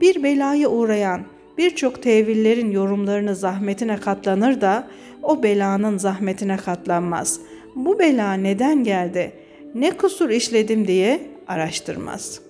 Bir 0.00 0.22
belaya 0.22 0.68
uğrayan 0.68 1.20
birçok 1.58 2.02
tevillerin 2.02 2.70
yorumlarını 2.70 3.36
zahmetine 3.36 3.96
katlanır 3.96 4.60
da 4.60 4.88
o 5.22 5.42
belanın 5.42 5.98
zahmetine 5.98 6.56
katlanmaz 6.56 7.40
bu 7.74 7.98
bela 7.98 8.32
neden 8.32 8.84
geldi, 8.84 9.32
ne 9.74 9.90
kusur 9.90 10.30
işledim 10.30 10.86
diye 10.86 11.20
araştırmaz. 11.48 12.40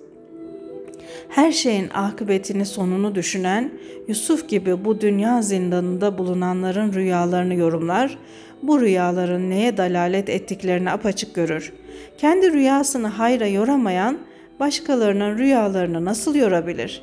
Her 1.29 1.51
şeyin 1.51 1.89
akıbetini 1.89 2.65
sonunu 2.65 3.15
düşünen 3.15 3.71
Yusuf 4.07 4.49
gibi 4.49 4.85
bu 4.85 5.01
dünya 5.01 5.41
zindanında 5.41 6.17
bulunanların 6.17 6.93
rüyalarını 6.93 7.53
yorumlar, 7.53 8.17
bu 8.63 8.81
rüyaların 8.81 9.49
neye 9.49 9.77
dalalet 9.77 10.29
ettiklerini 10.29 10.91
apaçık 10.91 11.35
görür. 11.35 11.73
Kendi 12.17 12.53
rüyasını 12.53 13.07
hayra 13.07 13.47
yoramayan 13.47 14.17
başkalarının 14.59 15.37
rüyalarını 15.37 16.05
nasıl 16.05 16.35
yorabilir? 16.35 17.01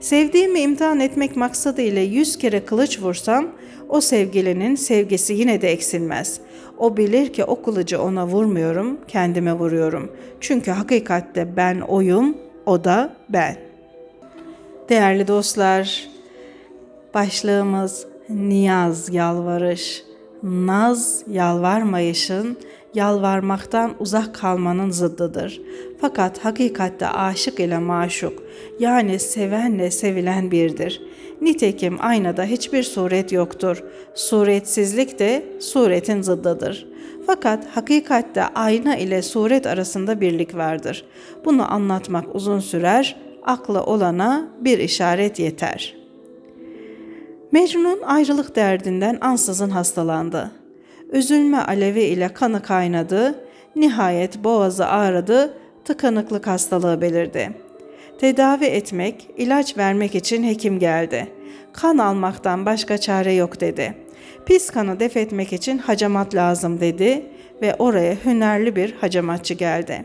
Sevdiğimi 0.00 0.60
imtihan 0.60 1.00
etmek 1.00 1.36
maksadıyla 1.36 2.02
yüz 2.02 2.38
kere 2.38 2.64
kılıç 2.64 3.00
vursam 3.00 3.48
o 3.88 4.00
sevgilinin 4.00 4.74
sevgisi 4.74 5.34
yine 5.34 5.62
de 5.62 5.68
eksilmez. 5.72 6.40
O 6.78 6.96
bilir 6.96 7.32
ki 7.32 7.44
o 7.44 7.62
kılıcı 7.62 8.02
ona 8.02 8.26
vurmuyorum, 8.26 8.98
kendime 9.08 9.52
vuruyorum. 9.52 10.12
Çünkü 10.40 10.70
hakikatte 10.70 11.56
ben 11.56 11.80
oyum, 11.80 12.36
o 12.66 12.84
da 12.84 13.12
ben. 13.28 13.56
Değerli 14.88 15.28
dostlar, 15.28 16.08
başlığımız 17.14 18.06
niyaz, 18.28 19.14
yalvarış. 19.14 20.04
Naz, 20.42 21.22
yalvarmayışın, 21.30 22.56
yalvarmaktan 22.94 23.94
uzak 23.98 24.34
kalmanın 24.34 24.90
zıddıdır. 24.90 25.60
Fakat 26.00 26.44
hakikatte 26.44 27.08
aşık 27.08 27.60
ile 27.60 27.78
maşuk, 27.78 28.42
yani 28.80 29.18
sevenle 29.18 29.90
sevilen 29.90 30.50
birdir. 30.50 31.02
Nitekim 31.40 31.96
aynada 32.00 32.44
hiçbir 32.44 32.82
suret 32.82 33.32
yoktur. 33.32 33.82
Suretsizlik 34.14 35.18
de 35.18 35.44
suretin 35.60 36.22
zıddıdır. 36.22 36.88
Fakat 37.26 37.66
hakikatte 37.66 38.42
ayna 38.42 38.96
ile 38.96 39.22
suret 39.22 39.66
arasında 39.66 40.20
birlik 40.20 40.56
vardır. 40.56 41.04
Bunu 41.44 41.72
anlatmak 41.72 42.34
uzun 42.34 42.60
sürer, 42.60 43.16
akla 43.42 43.86
olana 43.86 44.48
bir 44.60 44.78
işaret 44.78 45.38
yeter. 45.38 45.96
Mecnun 47.52 48.02
ayrılık 48.02 48.56
derdinden 48.56 49.18
ansızın 49.20 49.70
hastalandı. 49.70 50.50
Üzülme 51.12 51.58
alevi 51.58 52.02
ile 52.02 52.28
kanı 52.28 52.62
kaynadı, 52.62 53.44
nihayet 53.76 54.44
boğazı 54.44 54.86
ağrıdı, 54.86 55.54
tıkanıklık 55.84 56.46
hastalığı 56.46 57.00
belirdi.'' 57.00 57.65
Tedavi 58.20 58.64
etmek, 58.64 59.30
ilaç 59.36 59.78
vermek 59.78 60.14
için 60.14 60.44
hekim 60.44 60.78
geldi. 60.78 61.26
Kan 61.72 61.98
almaktan 61.98 62.66
başka 62.66 62.98
çare 62.98 63.32
yok 63.32 63.60
dedi. 63.60 63.94
Pis 64.46 64.70
kanı 64.70 65.00
def 65.00 65.16
etmek 65.16 65.52
için 65.52 65.78
hacamat 65.78 66.34
lazım 66.34 66.80
dedi 66.80 67.26
ve 67.62 67.74
oraya 67.74 68.14
hünerli 68.24 68.76
bir 68.76 68.92
hacamatçı 68.92 69.54
geldi. 69.54 70.04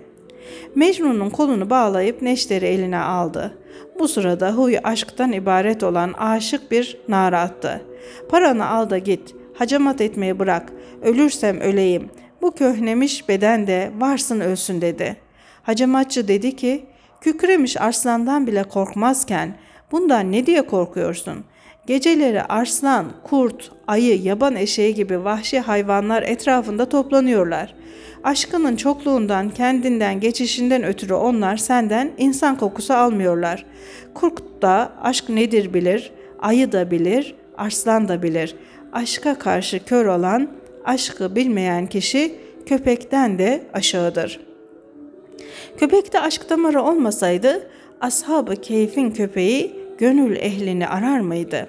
Mecnun'un 0.76 1.30
kolunu 1.30 1.70
bağlayıp 1.70 2.22
neşteri 2.22 2.66
eline 2.66 2.98
aldı. 2.98 3.58
Bu 4.00 4.08
sırada 4.08 4.52
huyu 4.52 4.78
aşktan 4.84 5.32
ibaret 5.32 5.84
olan 5.84 6.14
aşık 6.14 6.72
bir 6.72 6.98
nara 7.08 7.40
attı. 7.42 7.82
Paranı 8.30 8.70
al 8.70 8.90
da 8.90 8.98
git, 8.98 9.36
hacamat 9.54 10.02
etmeyi 10.02 10.40
bırak, 10.40 10.74
ölürsem 11.02 11.60
öleyim. 11.60 12.10
Bu 12.42 12.52
köhnemiş 12.52 13.30
beden 13.30 13.68
de 13.68 13.92
varsın 13.98 14.40
ölsün 14.40 14.82
dedi. 14.82 15.18
Hacamatçı 15.64 16.28
dedi 16.28 16.56
ki, 16.56 16.86
kükremiş 17.22 17.82
arslandan 17.82 18.48
bile 18.48 18.64
korkmazken 18.64 19.56
bundan 19.92 20.32
ne 20.32 20.46
diye 20.46 20.62
korkuyorsun? 20.62 21.44
Geceleri 21.88 22.44
arslan, 22.44 23.06
kurt, 23.24 23.72
ayı, 23.88 24.22
yaban 24.22 24.56
eşeği 24.56 24.96
gibi 24.96 25.24
vahşi 25.24 25.60
hayvanlar 25.60 26.24
etrafında 26.24 26.90
toplanıyorlar. 26.90 27.76
Aşkının 28.24 28.76
çokluğundan, 28.76 29.50
kendinden 29.50 30.20
geçişinden 30.20 30.84
ötürü 30.84 31.14
onlar 31.14 31.58
senden 31.58 32.12
insan 32.18 32.58
kokusu 32.58 32.94
almıyorlar. 32.94 33.66
Kurt 34.14 34.62
da 34.62 34.92
aşk 35.02 35.30
nedir 35.30 35.74
bilir, 35.74 36.12
ayı 36.40 36.72
da 36.72 36.92
bilir, 36.92 37.36
arslan 37.58 38.08
da 38.08 38.24
bilir. 38.24 38.56
Aşka 38.94 39.40
karşı 39.40 39.86
kör 39.86 40.06
olan, 40.06 40.48
aşkı 40.86 41.36
bilmeyen 41.36 41.88
kişi 41.88 42.36
köpekten 42.66 43.40
de 43.40 43.64
aşağıdır. 43.74 44.51
Köpekte 45.78 46.20
aşk 46.20 46.50
damarı 46.50 46.82
olmasaydı, 46.82 47.68
ashab-ı 48.02 48.56
keyfin 48.56 49.12
köpeği 49.12 49.76
gönül 49.98 50.36
ehlini 50.36 50.88
arar 50.88 51.20
mıydı? 51.20 51.68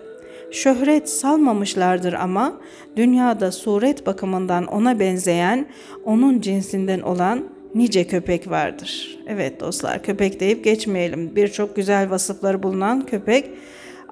Şöhret 0.50 1.08
salmamışlardır 1.08 2.12
ama 2.12 2.60
dünyada 2.96 3.52
suret 3.52 4.06
bakımından 4.06 4.66
ona 4.66 5.00
benzeyen, 5.00 5.66
onun 6.04 6.40
cinsinden 6.40 7.00
olan 7.00 7.44
nice 7.74 8.06
köpek 8.06 8.50
vardır. 8.50 9.18
Evet 9.26 9.60
dostlar 9.60 10.02
köpek 10.02 10.40
deyip 10.40 10.64
geçmeyelim. 10.64 11.36
Birçok 11.36 11.76
güzel 11.76 12.10
vasıfları 12.10 12.62
bulunan 12.62 13.06
köpek 13.06 13.50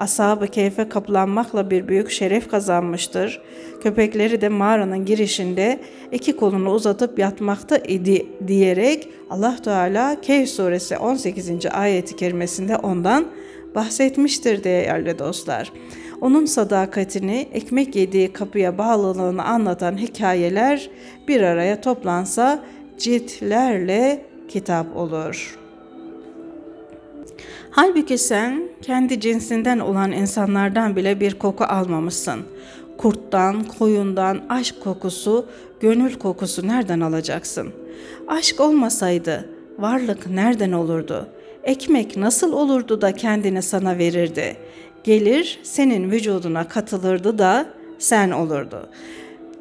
ashab-ı 0.00 0.46
keyfe 0.46 0.88
kapılanmakla 0.88 1.70
bir 1.70 1.88
büyük 1.88 2.10
şeref 2.10 2.50
kazanmıştır. 2.50 3.40
Köpekleri 3.82 4.40
de 4.40 4.48
mağaranın 4.48 5.04
girişinde 5.04 5.80
iki 6.12 6.36
kolunu 6.36 6.72
uzatıp 6.72 7.18
yatmakta 7.18 7.76
idi 7.76 8.26
diyerek 8.46 9.08
Allah 9.30 9.56
Teala 9.64 10.20
Kehf 10.20 10.48
suresi 10.48 10.98
18. 10.98 11.66
ayeti 11.66 12.16
kerimesinde 12.16 12.76
ondan 12.76 13.26
bahsetmiştir 13.74 14.64
değerli 14.64 15.18
dostlar. 15.18 15.72
Onun 16.20 16.46
sadakatini, 16.46 17.48
ekmek 17.52 17.96
yediği 17.96 18.32
kapıya 18.32 18.78
bağlılığını 18.78 19.44
anlatan 19.44 19.96
hikayeler 19.96 20.90
bir 21.28 21.40
araya 21.42 21.80
toplansa 21.80 22.64
ciltlerle 22.98 24.24
kitap 24.48 24.96
olur. 24.96 25.59
Halbuki 27.70 28.18
sen 28.18 28.62
kendi 28.82 29.20
cinsinden 29.20 29.78
olan 29.78 30.12
insanlardan 30.12 30.96
bile 30.96 31.20
bir 31.20 31.34
koku 31.34 31.64
almamışsın. 31.64 32.40
Kurttan, 32.98 33.64
koyundan 33.78 34.40
aşk 34.48 34.74
kokusu, 34.80 35.46
gönül 35.80 36.14
kokusu 36.14 36.68
nereden 36.68 37.00
alacaksın? 37.00 37.72
Aşk 38.28 38.60
olmasaydı 38.60 39.48
varlık 39.78 40.30
nereden 40.30 40.72
olurdu?'' 40.72 41.40
ekmek 41.64 42.16
nasıl 42.16 42.52
olurdu 42.52 43.00
da 43.00 43.12
kendini 43.12 43.62
sana 43.62 43.98
verirdi? 43.98 44.56
Gelir 45.04 45.60
senin 45.62 46.10
vücuduna 46.10 46.68
katılırdı 46.68 47.38
da 47.38 47.66
sen 47.98 48.30
olurdu. 48.30 48.88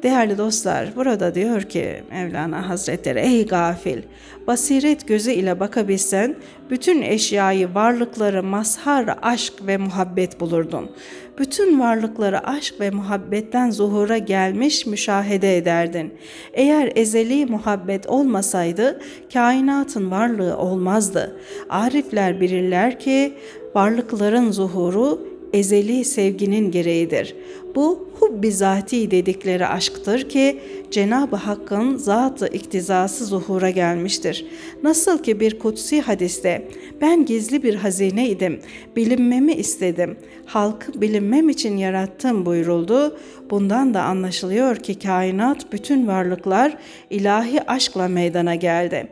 Değerli 0.02 0.38
dostlar, 0.38 0.96
burada 0.96 1.34
diyor 1.34 1.62
ki 1.62 2.02
Mevlana 2.10 2.68
Hazretleri, 2.68 3.18
ey 3.18 3.46
gafil, 3.46 3.98
basiret 4.46 5.08
gözü 5.08 5.30
ile 5.30 5.60
bakabilsen, 5.60 6.36
bütün 6.70 7.02
eşyayı, 7.02 7.74
varlıkları 7.74 8.42
mazhar 8.42 9.18
aşk 9.22 9.52
ve 9.66 9.76
muhabbet 9.76 10.40
bulurdun. 10.40 10.90
Bütün 11.38 11.80
varlıkları 11.80 12.46
aşk 12.46 12.80
ve 12.80 12.90
muhabbetten 12.90 13.70
zuhura 13.70 14.18
gelmiş 14.18 14.86
müşahede 14.86 15.56
ederdin. 15.56 16.14
Eğer 16.52 16.92
ezeli 16.94 17.46
muhabbet 17.46 18.06
olmasaydı, 18.06 19.00
kainatın 19.32 20.10
varlığı 20.10 20.56
olmazdı. 20.56 21.36
Arifler 21.68 22.40
bilirler 22.40 23.00
ki, 23.00 23.32
varlıkların 23.74 24.50
zuhuru 24.50 25.30
ezeli 25.52 26.04
sevginin 26.04 26.70
gereğidir. 26.70 27.34
Bu 27.74 28.08
hubbi 28.20 28.52
zati 28.52 29.10
dedikleri 29.10 29.66
aşktır 29.66 30.28
ki 30.28 30.60
Cenab-ı 30.90 31.36
Hakk'ın 31.36 31.96
zatı 31.96 32.46
iktizası 32.46 33.24
zuhura 33.24 33.70
gelmiştir. 33.70 34.46
Nasıl 34.82 35.22
ki 35.22 35.40
bir 35.40 35.58
kutsi 35.58 36.00
hadiste 36.00 36.68
ben 37.00 37.24
gizli 37.24 37.62
bir 37.62 37.74
hazine 37.74 38.28
idim, 38.28 38.60
bilinmemi 38.96 39.52
istedim, 39.52 40.16
halkı 40.46 41.00
bilinmem 41.00 41.48
için 41.48 41.76
yarattım 41.76 42.46
buyuruldu. 42.46 43.18
Bundan 43.50 43.94
da 43.94 44.02
anlaşılıyor 44.02 44.76
ki 44.76 44.98
kainat 44.98 45.72
bütün 45.72 46.06
varlıklar 46.06 46.76
ilahi 47.10 47.70
aşkla 47.70 48.08
meydana 48.08 48.54
geldi. 48.54 49.06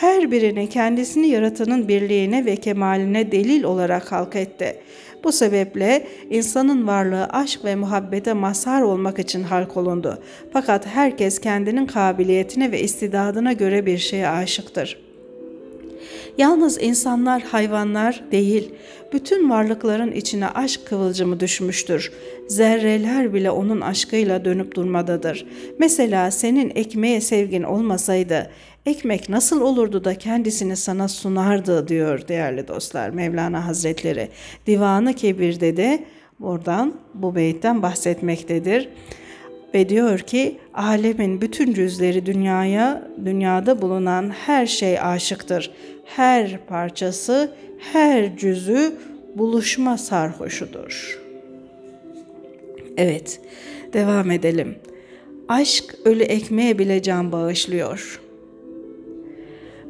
Her 0.00 0.30
birini 0.30 0.68
kendisini 0.68 1.28
yaratanın 1.28 1.88
birliğine 1.88 2.44
ve 2.44 2.56
kemaline 2.56 3.32
delil 3.32 3.62
olarak 3.62 4.12
halk 4.12 4.36
etti. 4.36 4.76
Bu 5.24 5.32
sebeple 5.32 6.06
insanın 6.30 6.86
varlığı 6.86 7.24
aşk 7.24 7.64
ve 7.64 7.74
muhabbete 7.74 8.32
mazhar 8.32 8.82
olmak 8.82 9.18
için 9.18 9.42
halk 9.42 9.76
olundu. 9.76 10.18
Fakat 10.52 10.86
herkes 10.86 11.40
kendinin 11.40 11.86
kabiliyetine 11.86 12.72
ve 12.72 12.80
istidadına 12.80 13.52
göre 13.52 13.86
bir 13.86 13.98
şeye 13.98 14.28
aşıktır. 14.28 15.04
Yalnız 16.38 16.82
insanlar, 16.82 17.42
hayvanlar 17.42 18.24
değil, 18.32 18.70
bütün 19.12 19.50
varlıkların 19.50 20.12
içine 20.12 20.48
aşk 20.48 20.80
kıvılcımı 20.86 21.40
düşmüştür. 21.40 22.12
Zerreler 22.48 23.34
bile 23.34 23.50
onun 23.50 23.80
aşkıyla 23.80 24.44
dönüp 24.44 24.74
durmadadır. 24.74 25.46
Mesela 25.78 26.30
senin 26.30 26.72
ekmeğe 26.74 27.20
sevgin 27.20 27.62
olmasaydı, 27.62 28.50
ekmek 28.86 29.28
nasıl 29.28 29.60
olurdu 29.60 30.04
da 30.04 30.14
kendisini 30.14 30.76
sana 30.76 31.08
sunardı 31.08 31.88
diyor 31.88 32.28
değerli 32.28 32.68
dostlar 32.68 33.10
Mevlana 33.10 33.66
Hazretleri. 33.66 34.28
Divanı 34.66 35.14
Kebir'de 35.14 35.76
de 35.76 36.04
buradan 36.40 36.94
bu 37.14 37.34
beytten 37.34 37.82
bahsetmektedir. 37.82 38.88
Ve 39.74 39.88
diyor 39.88 40.18
ki 40.18 40.58
alemin 40.74 41.40
bütün 41.40 41.72
cüzleri 41.72 42.26
dünyaya, 42.26 43.08
dünyada 43.24 43.82
bulunan 43.82 44.30
her 44.30 44.66
şey 44.66 45.00
aşıktır. 45.00 45.70
Her 46.04 46.66
parçası, 46.66 47.54
her 47.92 48.36
cüzü 48.36 48.92
buluşma 49.34 49.98
sarhoşudur. 49.98 51.20
Evet, 52.96 53.40
devam 53.92 54.30
edelim. 54.30 54.74
Aşk 55.48 55.94
ölü 56.04 56.22
ekmeğe 56.22 56.78
bile 56.78 57.02
can 57.02 57.32
bağışlıyor. 57.32 58.23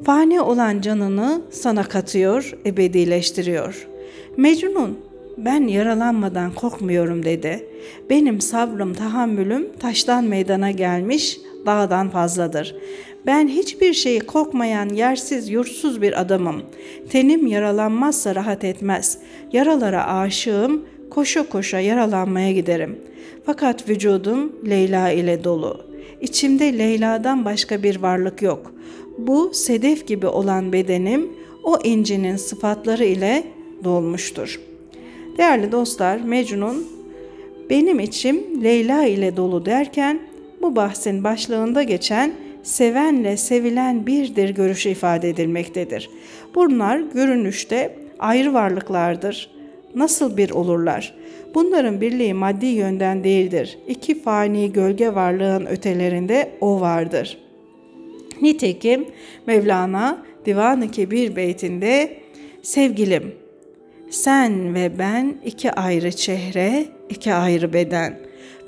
Fani 0.04 0.40
olan 0.40 0.80
canını 0.80 1.42
sana 1.50 1.82
katıyor, 1.82 2.58
ebedileştiriyor. 2.66 3.88
Mecnun 4.36 4.98
ben 5.38 5.66
yaralanmadan 5.66 6.54
korkmuyorum 6.54 7.24
dedi. 7.24 7.66
Benim 8.10 8.40
sabrım, 8.40 8.94
tahammülüm 8.94 9.66
taştan 9.80 10.24
meydana 10.24 10.70
gelmiş, 10.70 11.38
dağdan 11.66 12.10
fazladır. 12.10 12.76
Ben 13.26 13.48
hiçbir 13.48 13.94
şeyi 13.94 14.20
korkmayan, 14.20 14.88
yersiz, 14.88 15.48
yurtsuz 15.48 16.02
bir 16.02 16.20
adamım. 16.20 16.62
Tenim 17.10 17.46
yaralanmazsa 17.46 18.34
rahat 18.34 18.64
etmez. 18.64 19.18
Yaralara 19.52 20.06
aşığım, 20.06 20.84
koşa 21.10 21.48
koşa 21.48 21.80
yaralanmaya 21.80 22.52
giderim. 22.52 22.98
Fakat 23.46 23.88
vücudum 23.88 24.52
Leyla 24.68 25.10
ile 25.10 25.44
dolu. 25.44 25.80
İçimde 26.20 26.78
Leyla'dan 26.78 27.44
başka 27.44 27.82
bir 27.82 28.02
varlık 28.02 28.42
yok. 28.42 28.74
Bu 29.18 29.54
sedef 29.54 30.06
gibi 30.06 30.26
olan 30.26 30.72
bedenim 30.72 31.32
o 31.64 31.78
incinin 31.84 32.36
sıfatları 32.36 33.04
ile 33.04 33.44
dolmuştur. 33.84 34.60
Değerli 35.38 35.72
dostlar, 35.72 36.20
Mecnun 36.20 36.86
benim 37.70 38.00
içim 38.00 38.64
Leyla 38.64 39.04
ile 39.04 39.36
dolu 39.36 39.66
derken 39.66 40.20
bu 40.62 40.76
bahsin 40.76 41.24
başlığında 41.24 41.82
geçen 41.82 42.32
sevenle 42.62 43.36
sevilen 43.36 44.06
birdir 44.06 44.50
görüşü 44.50 44.88
ifade 44.88 45.28
edilmektedir. 45.28 46.10
Bunlar 46.54 46.98
görünüşte 46.98 47.96
ayrı 48.18 48.54
varlıklardır. 48.54 49.50
Nasıl 49.94 50.36
bir 50.36 50.50
olurlar? 50.50 51.14
Bunların 51.54 52.00
birliği 52.00 52.34
maddi 52.34 52.66
yönden 52.66 53.24
değildir. 53.24 53.78
İki 53.88 54.22
fani 54.22 54.72
gölge 54.72 55.14
varlığın 55.14 55.66
ötelerinde 55.66 56.50
o 56.60 56.80
vardır. 56.80 57.43
Nitekim 58.42 59.06
Mevlana 59.46 60.24
Divan-ı 60.46 60.90
Kebir 60.90 61.36
beytinde 61.36 62.18
sen 64.10 64.74
ve 64.74 64.98
ben 64.98 65.36
iki 65.44 65.72
ayrı 65.72 66.12
çehre, 66.12 66.84
iki 67.08 67.34
ayrı 67.34 67.72
beden. 67.72 68.18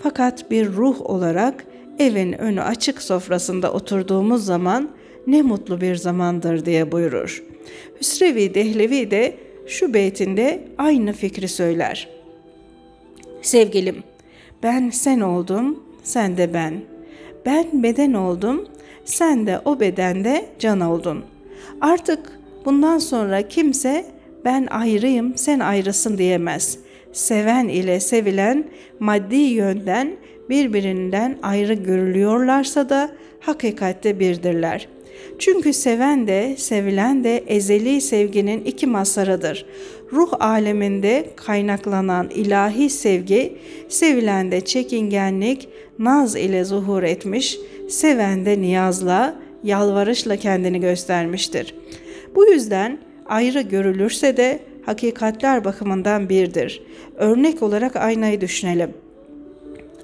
Fakat 0.03 0.51
bir 0.51 0.67
ruh 0.67 1.01
olarak 1.01 1.65
evin 1.99 2.33
önü 2.33 2.63
açık 2.63 3.03
sofrasında 3.03 3.73
oturduğumuz 3.73 4.45
zaman 4.45 4.91
ne 5.27 5.43
mutlu 5.43 5.81
bir 5.81 5.97
zamandır 5.97 6.65
diye 6.65 6.93
buyurur. 6.93 7.43
Hüsrevi 8.01 8.55
Dehlevi 8.55 9.11
de 9.11 9.35
şu 9.67 9.95
beytinde 9.95 10.65
aynı 10.79 11.13
fikri 11.13 11.49
söyler. 11.49 12.09
Sevgilim, 13.43 14.03
ben 14.63 14.91
sen 14.91 15.21
oldum, 15.21 15.83
sen 16.03 16.37
de 16.37 16.55
ben. 16.55 16.81
Ben 17.47 17.83
beden 17.83 18.13
oldum, 18.13 18.69
sen 19.07 19.47
de 19.47 19.61
o 19.65 19.81
bedende 19.81 20.47
can 20.59 20.81
oldun. 20.81 21.25
Artık 21.81 22.19
bundan 22.65 22.99
sonra 22.99 23.49
kimse 23.49 24.07
ben 24.45 24.67
ayrıyım, 24.71 25.37
sen 25.37 25.61
ayrısın 25.61 26.19
diyemez. 26.19 26.79
Seven 27.13 27.69
ile 27.69 28.01
sevilen 28.01 28.65
maddi 29.01 29.37
yönden 29.37 30.17
birbirinden 30.49 31.39
ayrı 31.43 31.75
görülüyorlarsa 31.75 32.89
da 32.89 33.11
hakikatte 33.41 34.21
birdirler. 34.21 34.89
Çünkü 35.39 35.73
seven 35.73 36.27
de 36.27 36.55
sevilen 36.59 37.25
de 37.25 37.45
ezeli 37.47 38.01
sevginin 38.01 38.65
iki 38.65 38.87
masarıdır. 38.87 39.67
Ruh 40.13 40.33
aleminde 40.41 41.31
kaynaklanan 41.37 42.31
ilahi 42.31 42.91
sevgi, 42.91 43.57
sevilende 43.89 44.61
çekingenlik, 44.61 45.69
naz 45.99 46.37
ile 46.37 46.65
zuhur 46.65 47.03
etmiş, 47.03 47.59
sevende 47.89 48.61
niyazla, 48.61 49.35
yalvarışla 49.65 50.37
kendini 50.37 50.81
göstermiştir. 50.81 51.75
Bu 52.35 52.47
yüzden 52.47 52.99
ayrı 53.27 53.61
görülürse 53.61 54.37
de 54.37 54.61
hakikatler 54.87 55.65
bakımından 55.65 56.29
birdir. 56.29 56.83
Örnek 57.17 57.63
olarak 57.63 57.97
aynayı 57.97 58.41
düşünelim. 58.41 58.95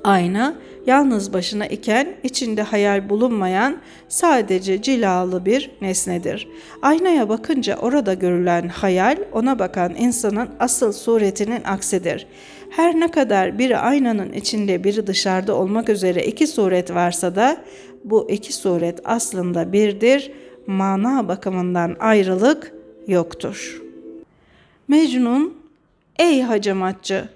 Ayna 0.05 0.55
yalnız 0.87 1.33
başına 1.33 1.66
iken 1.66 2.09
içinde 2.23 2.62
hayal 2.62 3.09
bulunmayan 3.09 3.77
sadece 4.09 4.83
cilalı 4.83 5.45
bir 5.45 5.71
nesnedir. 5.81 6.49
Aynaya 6.83 7.29
bakınca 7.29 7.77
orada 7.77 8.14
görülen 8.14 8.68
hayal 8.68 9.16
ona 9.33 9.59
bakan 9.59 9.95
insanın 9.95 10.49
asıl 10.61 10.92
suretinin 10.92 11.64
aksidir. 11.64 12.27
Her 12.76 13.00
ne 13.00 13.11
kadar 13.11 13.58
biri 13.58 13.78
aynanın 13.78 14.32
içinde 14.32 14.85
biri 14.85 15.06
dışarıda 15.06 15.54
olmak 15.56 15.88
üzere 15.88 16.26
iki 16.26 16.46
suret 16.46 16.94
varsa 16.94 17.37
da 17.37 17.56
bu 18.04 18.30
iki 18.30 18.52
suret 18.52 19.00
aslında 19.04 19.72
birdir. 19.72 20.32
Mana 20.66 21.28
bakımından 21.28 21.96
ayrılık 22.00 22.72
yoktur. 23.06 23.82
Mecnun, 24.88 25.54
ey 26.18 26.42
hacamatçı, 26.42 27.28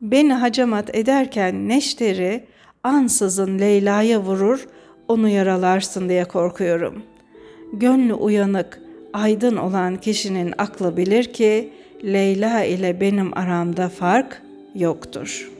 beni 0.00 0.32
hacamat 0.32 0.96
ederken 0.96 1.68
neşteri 1.68 2.44
ansızın 2.82 3.58
Leyla'ya 3.58 4.20
vurur, 4.20 4.66
onu 5.08 5.28
yaralarsın 5.28 6.08
diye 6.08 6.24
korkuyorum. 6.24 7.02
Gönlü 7.72 8.14
uyanık, 8.14 8.80
aydın 9.12 9.56
olan 9.56 9.96
kişinin 9.96 10.54
aklı 10.58 10.96
bilir 10.96 11.24
ki 11.24 11.70
Leyla 12.04 12.64
ile 12.64 13.00
benim 13.00 13.38
aramda 13.38 13.88
fark 13.88 14.45
yoktur.'' 14.76 15.56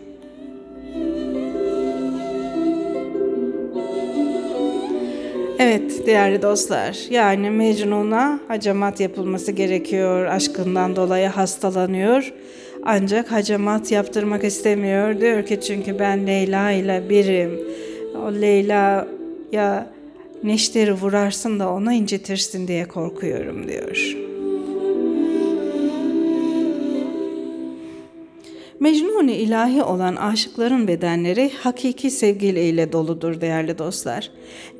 Evet 5.59 6.07
değerli 6.07 6.43
dostlar 6.43 6.99
yani 7.11 7.51
Mecnun'a 7.51 8.41
hacamat 8.49 9.01
yapılması 9.01 9.53
gerekiyor. 9.53 10.27
Aşkından 10.27 10.97
dolayı 10.97 11.29
hastalanıyor. 11.29 12.33
Ancak 12.85 13.33
hacamat 13.33 13.93
yaptırmak 13.93 14.45
istemiyor. 14.45 15.21
Diyor 15.21 15.47
ki 15.47 15.61
çünkü 15.61 15.99
ben 15.99 16.27
Leyla 16.27 16.71
ile 16.71 17.03
birim. 17.11 17.61
O 18.25 18.33
Leyla 18.33 19.09
ya 19.53 19.87
neşteri 20.43 20.93
vurarsın 20.93 21.61
da 21.61 21.71
ona 21.71 21.93
incitirsin 21.93 22.69
diye 22.69 22.89
korkuyorum 22.89 23.69
diyor. 23.69 24.26
Mecnun-i 28.87 29.33
ilahi 29.33 29.83
olan 29.83 30.17
aşıkların 30.17 30.89
bedenleri 30.89 31.51
hakiki 31.63 32.11
sevgiyle 32.11 32.93
doludur 32.93 33.41
değerli 33.41 33.79
dostlar. 33.79 34.31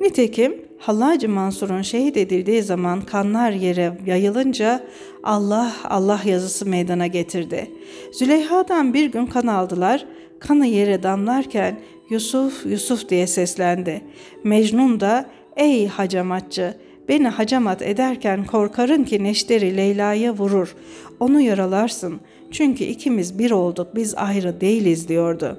Nitekim 0.01 0.55
Hallacı 0.79 1.29
Mansur'un 1.29 1.81
şehit 1.81 2.17
edildiği 2.17 2.63
zaman 2.63 3.01
kanlar 3.01 3.51
yere 3.51 3.97
yayılınca 4.05 4.83
Allah 5.23 5.73
Allah 5.83 6.21
yazısı 6.25 6.65
meydana 6.65 7.07
getirdi. 7.07 7.71
Züleyha'dan 8.13 8.93
bir 8.93 9.11
gün 9.11 9.25
kan 9.25 9.47
aldılar. 9.47 10.05
Kanı 10.39 10.67
yere 10.67 11.03
damlarken 11.03 11.79
Yusuf 12.09 12.65
Yusuf 12.65 13.09
diye 13.09 13.27
seslendi. 13.27 14.01
Mecnun 14.43 14.99
da 14.99 15.25
ey 15.57 15.87
hacamatçı 15.87 16.73
beni 17.09 17.27
hacamat 17.27 17.81
ederken 17.81 18.45
korkarım 18.45 19.03
ki 19.03 19.23
neşteri 19.23 19.77
Leyla'ya 19.77 20.33
vurur. 20.33 20.75
Onu 21.19 21.41
yaralarsın. 21.41 22.19
Çünkü 22.51 22.83
ikimiz 22.83 23.39
bir 23.39 23.51
olduk 23.51 23.87
biz 23.95 24.15
ayrı 24.15 24.61
değiliz 24.61 25.07
diyordu. 25.07 25.57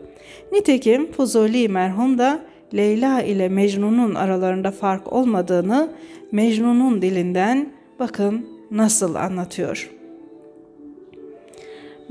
Nitekim 0.53 1.13
Fuzuli 1.13 1.69
merhum 1.69 2.19
da 2.19 2.41
Leyla 2.75 3.23
ile 3.23 3.49
Mecnun'un 3.49 4.15
aralarında 4.15 4.71
fark 4.71 5.13
olmadığını 5.13 5.91
Mecnun'un 6.33 7.03
dilinden 7.03 7.73
bakın 7.99 8.47
nasıl 8.71 9.15
anlatıyor. 9.15 9.91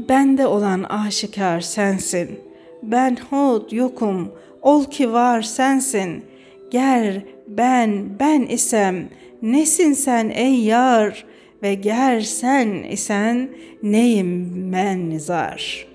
Bende 0.09 0.47
olan 0.47 0.83
aşikar 0.83 1.61
sensin. 1.61 2.39
Ben 2.83 3.17
hod 3.29 3.71
yokum, 3.71 4.31
ol 4.61 4.83
ki 4.83 5.13
var 5.13 5.41
sensin. 5.41 6.23
Ger 6.71 7.23
ben 7.47 8.19
ben 8.19 8.41
isem 8.41 9.09
nesin 9.41 9.93
sen 9.93 10.29
ey 10.29 10.59
yar 10.59 11.25
ve 11.63 11.73
ger 11.73 12.21
sen 12.21 12.83
isen 12.83 13.49
neyim 13.83 14.53
ben 14.73 15.09
nizar. 15.09 15.87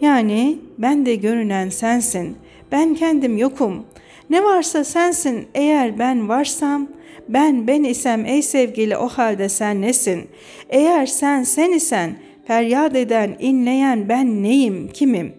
Yani 0.00 0.58
ben 0.78 1.06
de 1.06 1.14
görünen 1.14 1.68
sensin.'' 1.68 2.44
Ben 2.74 2.94
kendim 2.94 3.38
yokum. 3.38 3.84
Ne 4.30 4.44
varsa 4.44 4.84
sensin 4.84 5.48
eğer 5.54 5.98
ben 5.98 6.28
varsam, 6.28 6.88
ben 7.28 7.66
ben 7.66 7.84
isem 7.84 8.26
ey 8.26 8.42
sevgili 8.42 8.96
o 8.96 9.08
halde 9.08 9.48
sen 9.48 9.82
nesin? 9.82 10.28
Eğer 10.68 11.06
sen 11.06 11.42
sen 11.42 11.72
isen, 11.72 12.16
feryat 12.46 12.96
eden, 12.96 13.36
inleyen 13.40 14.08
ben 14.08 14.42
neyim, 14.42 14.88
kimim? 14.88 15.32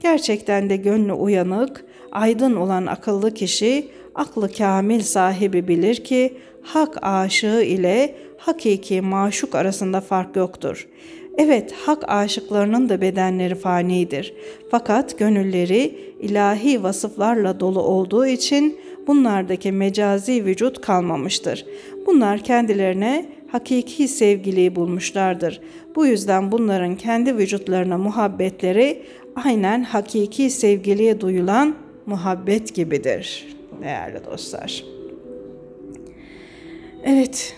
Gerçekten 0.00 0.70
de 0.70 0.76
gönlü 0.76 1.12
uyanık, 1.12 1.84
aydın 2.12 2.56
olan 2.56 2.86
akıllı 2.86 3.34
kişi, 3.34 3.88
aklı 4.14 4.52
kamil 4.52 5.00
sahibi 5.00 5.68
bilir 5.68 6.04
ki, 6.04 6.38
hak 6.62 6.98
aşığı 7.02 7.62
ile 7.62 8.16
hakiki 8.40 9.00
maşuk 9.00 9.54
arasında 9.54 10.00
fark 10.00 10.36
yoktur. 10.36 10.88
Evet, 11.38 11.72
hak 11.72 12.04
aşıklarının 12.08 12.88
da 12.88 13.00
bedenleri 13.00 13.54
fanidir. 13.54 14.34
Fakat 14.70 15.18
gönülleri 15.18 15.98
ilahi 16.20 16.82
vasıflarla 16.82 17.60
dolu 17.60 17.80
olduğu 17.82 18.26
için 18.26 18.78
bunlardaki 19.06 19.72
mecazi 19.72 20.44
vücut 20.44 20.80
kalmamıştır. 20.80 21.66
Bunlar 22.06 22.38
kendilerine 22.38 23.26
hakiki 23.52 24.08
sevgiliyi 24.08 24.76
bulmuşlardır. 24.76 25.60
Bu 25.96 26.06
yüzden 26.06 26.52
bunların 26.52 26.96
kendi 26.96 27.36
vücutlarına 27.36 27.98
muhabbetleri 27.98 29.02
aynen 29.44 29.82
hakiki 29.82 30.50
sevgiliye 30.50 31.20
duyulan 31.20 31.74
muhabbet 32.06 32.74
gibidir 32.74 33.56
değerli 33.82 34.24
dostlar. 34.24 34.84
Evet, 37.04 37.56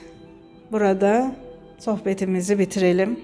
burada 0.73 1.33
sohbetimizi 1.79 2.59
bitirelim 2.59 3.21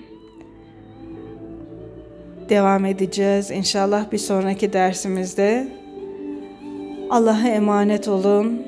devam 2.48 2.84
edeceğiz. 2.84 3.50
İnşallah 3.50 4.12
bir 4.12 4.18
sonraki 4.18 4.72
dersimizde 4.72 5.68
Allah'a 7.10 7.48
emanet 7.48 8.08
olun. 8.08 8.62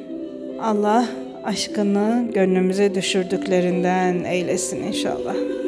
Allah 0.62 1.08
aşkını 1.44 2.28
gönlümüze 2.34 2.94
düşürdüklerinden 2.94 4.24
eylesin 4.24 4.82
inşallah. 4.82 5.59